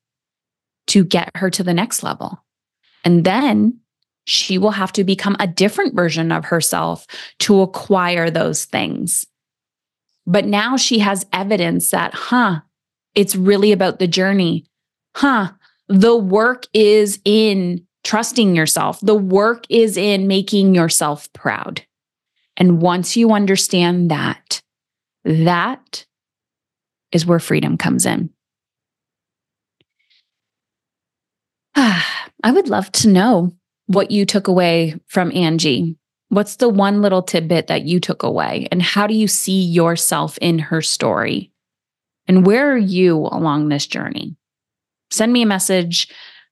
to 0.89 1.05
get 1.05 1.31
her 1.37 1.51
to 1.51 1.63
the 1.63 1.75
next 1.75 2.03
level. 2.03 2.45
And 3.05 3.25
then 3.25 3.81
she 4.29 4.59
will 4.59 4.73
have 4.73 4.93
to 4.93 5.05
become 5.05 5.37
a 5.41 5.47
different 5.47 5.95
version 5.95 6.31
of 6.31 6.45
herself 6.45 7.07
to 7.39 7.63
acquire 7.63 8.31
those 8.31 8.67
things. 8.67 9.25
But 10.27 10.45
now 10.45 10.77
she 10.77 10.99
has 10.99 11.25
evidence 11.33 11.91
that, 11.91 12.13
huh, 12.13 12.61
it's 13.15 13.35
really 13.35 13.73
about 13.73 13.99
the 13.99 14.07
journey. 14.07 14.67
Huh, 15.17 15.53
the 15.89 16.15
work 16.15 16.67
is 16.75 17.21
in 17.25 17.87
trusting 18.05 18.55
yourself, 18.55 19.01
the 19.01 19.15
work 19.15 19.65
is 19.71 19.97
in 19.97 20.29
making 20.29 20.75
yourself 20.75 21.33
proud. 21.33 21.83
And 22.59 22.83
once 22.83 23.17
you 23.17 23.33
understand 23.33 24.11
that, 24.11 24.61
that 25.25 26.05
is 27.13 27.25
where 27.25 27.41
freedom 27.41 27.79
comes 27.79 28.05
in. 28.05 28.29
I 31.75 32.51
would 32.53 32.69
love 32.69 32.93
to 32.93 33.09
know 33.09 33.53
what 33.89 34.11
you 34.11 34.25
took 34.25 34.49
away 34.49 34.95
from 35.07 35.33
Angie. 35.35 35.97
What's 36.29 36.57
the 36.57 36.69
one 36.69 37.01
little 37.01 37.23
tidbit 37.23 37.67
that 37.69 37.85
you 37.85 38.01
took 38.01 38.23
away? 38.23 38.69
And 38.71 38.83
how 38.83 39.07
do 39.07 39.15
you 39.15 39.27
see 39.27 39.63
yourself 39.63 40.39
in 40.39 40.59
her 40.59 40.83
story? 40.83 41.51
And 42.27 42.47
where 42.47 42.71
are 42.71 42.79
you 42.79 43.17
along 43.17 43.69
this 43.69 43.87
journey? 43.87 44.37
Send 45.11 45.33
me 45.33 45.43
a 45.43 45.47
message. 45.47 46.09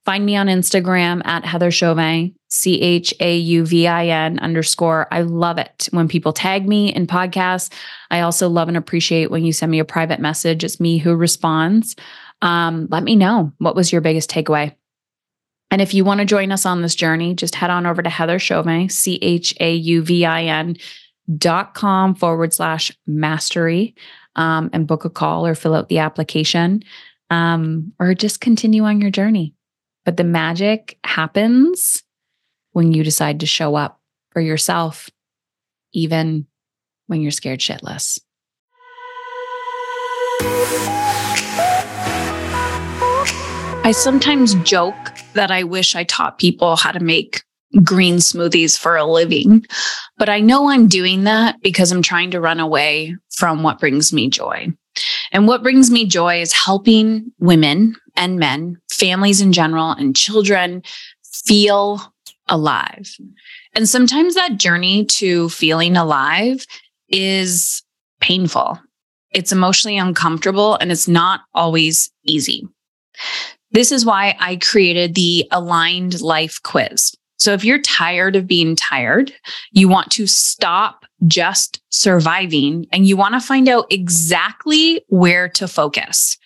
Find 0.07 0.25
me 0.25 0.35
on 0.37 0.47
Instagram 0.47 1.21
at 1.27 1.45
Heather 1.45 1.71
Chauvin, 1.71 2.35
C 2.49 2.81
H 2.81 3.13
A 3.21 3.37
U 3.37 3.67
V 3.67 3.87
I 3.87 4.07
N 4.07 4.39
underscore. 4.39 5.07
I 5.11 5.23
love 5.23 5.59
it 5.59 5.89
when 5.91 6.09
people 6.09 6.33
tag 6.33 6.67
me 6.67 6.95
in 6.95 7.07
podcasts. 7.07 7.71
I 8.11 8.21
also 8.21 8.49
love 8.49 8.69
and 8.69 8.77
appreciate 8.79 9.31
when 9.31 9.45
you 9.45 9.53
send 9.53 9.71
me 9.71 9.79
a 9.79 9.85
private 9.85 10.21
message. 10.21 10.65
It's 10.65 10.81
me 10.81 10.97
who 10.97 11.15
responds. 11.15 11.97
Um, 12.41 12.89
let 12.91 13.03
me 13.03 13.17
know 13.17 13.53
what 13.59 13.75
was 13.75 13.93
your 13.93 14.01
biggest 14.01 14.31
takeaway. 14.31 14.75
And 15.71 15.83
if 15.83 15.95
you 15.95 16.05
want 16.05 16.21
to 16.21 16.27
join 16.27 16.53
us 16.53 16.65
on 16.65 16.83
this 16.83 16.95
journey, 16.95 17.35
just 17.35 17.55
head 17.55 17.71
on 17.71 17.87
over 17.87 18.03
to 18.03 18.11
Heather 18.11 18.39
Chauvin, 18.39 18.89
C 18.89 19.19
H 19.21 19.55
A 19.61 19.75
U 19.75 20.03
V 20.03 20.25
I 20.25 20.45
N 20.45 20.77
dot 21.37 21.75
com 21.75 22.15
forward 22.15 22.55
slash 22.55 22.93
mastery 23.07 23.95
um, 24.37 24.71
and 24.73 24.87
book 24.87 25.05
a 25.05 25.11
call 25.11 25.47
or 25.47 25.55
fill 25.55 25.75
out 25.75 25.89
the 25.89 25.99
application 25.99 26.83
um, 27.31 27.93
or 27.99 28.15
just 28.15 28.41
continue 28.41 28.85
on 28.85 29.01
your 29.01 29.11
journey. 29.11 29.55
But 30.05 30.17
the 30.17 30.25
magic 30.25 30.99
happens 31.05 32.05
when 32.73 32.93
you 32.93 33.03
decide 33.03 33.41
to 33.41 33.47
show 33.47 33.75
up 33.75 34.01
for 34.31 34.41
yourself, 34.41 35.11
even 35.93 36.47
when 37.09 37.23
you're 37.23 37.33
scared 37.33 37.61
shitless. 37.61 38.21
I 43.87 43.93
sometimes 43.93 44.57
joke 44.65 45.13
that 45.35 45.53
I 45.53 45.63
wish 45.63 45.95
I 45.95 46.03
taught 46.03 46.41
people 46.41 46.75
how 46.75 46.91
to 46.91 46.99
make 46.99 47.45
green 47.85 48.17
smoothies 48.17 48.77
for 48.77 48.97
a 48.97 49.05
living, 49.05 49.65
but 50.19 50.29
I 50.29 50.41
know 50.41 50.69
I'm 50.71 50.89
doing 50.89 51.23
that 51.23 51.63
because 51.63 51.93
I'm 51.93 52.03
trying 52.03 52.33
to 52.33 52.41
run 52.41 52.59
away 52.59 53.15
from 53.31 53.63
what 53.63 53.79
brings 53.79 54.13
me 54.13 54.29
joy. 54.29 54.73
And 55.31 55.47
what 55.47 55.63
brings 55.63 55.89
me 55.89 56.05
joy 56.05 56.41
is 56.41 56.53
helping 56.53 57.31
women 57.39 57.95
and 58.17 58.41
men, 58.41 58.77
families 58.91 59.41
in 59.41 59.53
general, 59.53 59.93
and 59.93 60.17
children 60.17 60.83
feel 61.45 62.01
alive. 62.49 63.17
And 63.73 63.89
sometimes 63.89 64.35
that 64.35 64.57
journey 64.57 65.05
to 65.05 65.49
feeling 65.51 65.97
alive 65.97 66.67
is 67.09 67.85
painful. 68.21 68.81
It's 69.31 69.53
emotionally 69.53 69.97
uncomfortable 69.97 70.75
and 70.75 70.91
it's 70.91 71.07
not 71.07 71.43
always 71.55 72.11
easy. 72.25 72.67
This 73.77 73.93
is 73.93 74.07
why 74.07 74.35
I 74.41 74.57
created 74.57 75.15
the 75.15 75.47
aligned 75.51 76.23
life 76.23 76.63
quiz. 76.63 77.15
So 77.37 77.53
if 77.53 77.63
you're 77.63 77.83
tired 77.83 78.35
of 78.35 78.47
being 78.47 78.75
tired, 78.75 79.35
you 79.71 79.87
want 79.87 80.11
to 80.13 80.27
stop 80.27 81.05
just 81.27 81.83
surviving 81.91 82.87
and 82.91 83.07
you 83.07 83.19
want 83.19 83.35
to 83.35 83.47
find 83.47 83.69
out 83.69 83.85
exactly 83.91 85.03
where 85.09 85.51
to 85.51 85.69
focus 85.69 86.39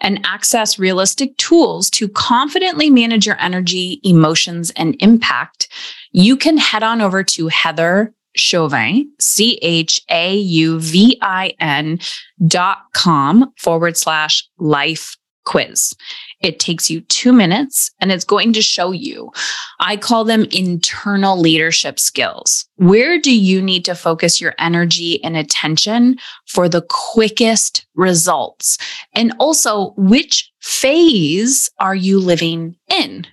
and 0.00 0.24
access 0.24 0.78
realistic 0.78 1.36
tools 1.36 1.90
to 1.90 2.08
confidently 2.08 2.90
manage 2.90 3.26
your 3.26 3.40
energy, 3.40 4.00
emotions, 4.04 4.70
and 4.76 4.94
impact, 5.00 5.66
you 6.12 6.36
can 6.36 6.58
head 6.58 6.84
on 6.84 7.00
over 7.00 7.24
to 7.24 7.48
Heather 7.48 8.14
Chauvin, 8.36 9.10
C 9.18 9.58
H 9.62 10.00
A 10.10 10.36
U 10.36 10.78
V 10.78 11.18
I 11.22 11.54
N 11.58 11.98
dot 12.46 12.84
com 12.92 13.52
forward 13.56 13.96
slash 13.96 14.48
life 14.58 15.16
quiz. 15.48 15.94
It 16.40 16.60
takes 16.60 16.88
you 16.88 17.00
two 17.02 17.32
minutes 17.32 17.90
and 18.00 18.12
it's 18.12 18.24
going 18.24 18.52
to 18.52 18.62
show 18.62 18.92
you. 18.92 19.32
I 19.80 19.96
call 19.96 20.24
them 20.24 20.46
internal 20.52 21.38
leadership 21.38 21.98
skills. 21.98 22.66
Where 22.76 23.20
do 23.20 23.36
you 23.36 23.60
need 23.60 23.84
to 23.86 23.94
focus 23.94 24.40
your 24.40 24.54
energy 24.58 25.22
and 25.24 25.36
attention 25.36 26.16
for 26.46 26.68
the 26.68 26.86
quickest 26.88 27.86
results? 27.94 28.78
And 29.14 29.32
also, 29.38 29.94
which 29.96 30.50
phase 30.60 31.70
are 31.80 31.96
you 31.96 32.20
living 32.20 32.76
in? 32.88 33.26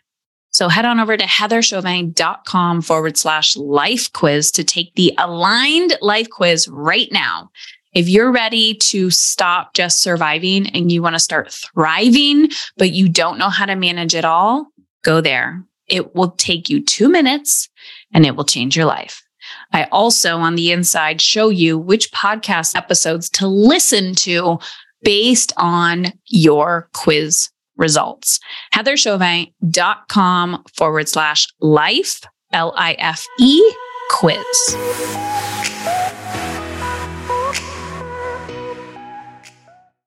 So 0.55 0.69
head 0.69 0.85
on 0.85 1.01
over 1.01 1.17
to 1.17 1.25
heatherchauvin.com 1.25 2.81
forward 2.81 3.17
slash 3.17 3.57
life 3.57 4.11
quiz 4.13 4.51
to 4.51 4.63
take 4.63 4.95
the 4.95 5.13
aligned 5.17 5.97
life 6.01 6.29
quiz 6.29 6.67
right 6.69 7.09
now. 7.11 7.49
If 7.95 8.09
you're 8.09 8.31
ready 8.31 8.73
to 8.73 9.09
stop 9.09 9.73
just 9.73 10.01
surviving 10.01 10.67
and 10.75 10.91
you 10.91 11.01
want 11.01 11.15
to 11.15 11.19
start 11.19 11.49
thriving, 11.49 12.49
but 12.75 12.91
you 12.91 13.07
don't 13.07 13.39
know 13.39 13.47
how 13.49 13.65
to 13.65 13.75
manage 13.75 14.13
it 14.13 14.25
all, 14.25 14.67
go 15.05 15.21
there. 15.21 15.63
It 15.87 16.13
will 16.13 16.31
take 16.31 16.69
you 16.69 16.83
two 16.83 17.07
minutes 17.07 17.69
and 18.13 18.25
it 18.25 18.35
will 18.35 18.43
change 18.43 18.75
your 18.75 18.85
life. 18.85 19.23
I 19.71 19.85
also, 19.93 20.39
on 20.39 20.55
the 20.55 20.73
inside, 20.73 21.21
show 21.21 21.47
you 21.47 21.77
which 21.77 22.11
podcast 22.11 22.75
episodes 22.75 23.29
to 23.31 23.47
listen 23.47 24.13
to 24.15 24.59
based 25.01 25.53
on 25.55 26.11
your 26.27 26.89
quiz 26.93 27.49
results. 27.77 28.41
HeatherChauvin.com 28.73 30.63
forward 30.75 31.07
slash 31.07 31.47
life, 31.61 32.23
L 32.51 32.73
I 32.75 32.93
F 32.99 33.25
E 33.39 33.73
quiz. 34.09 35.74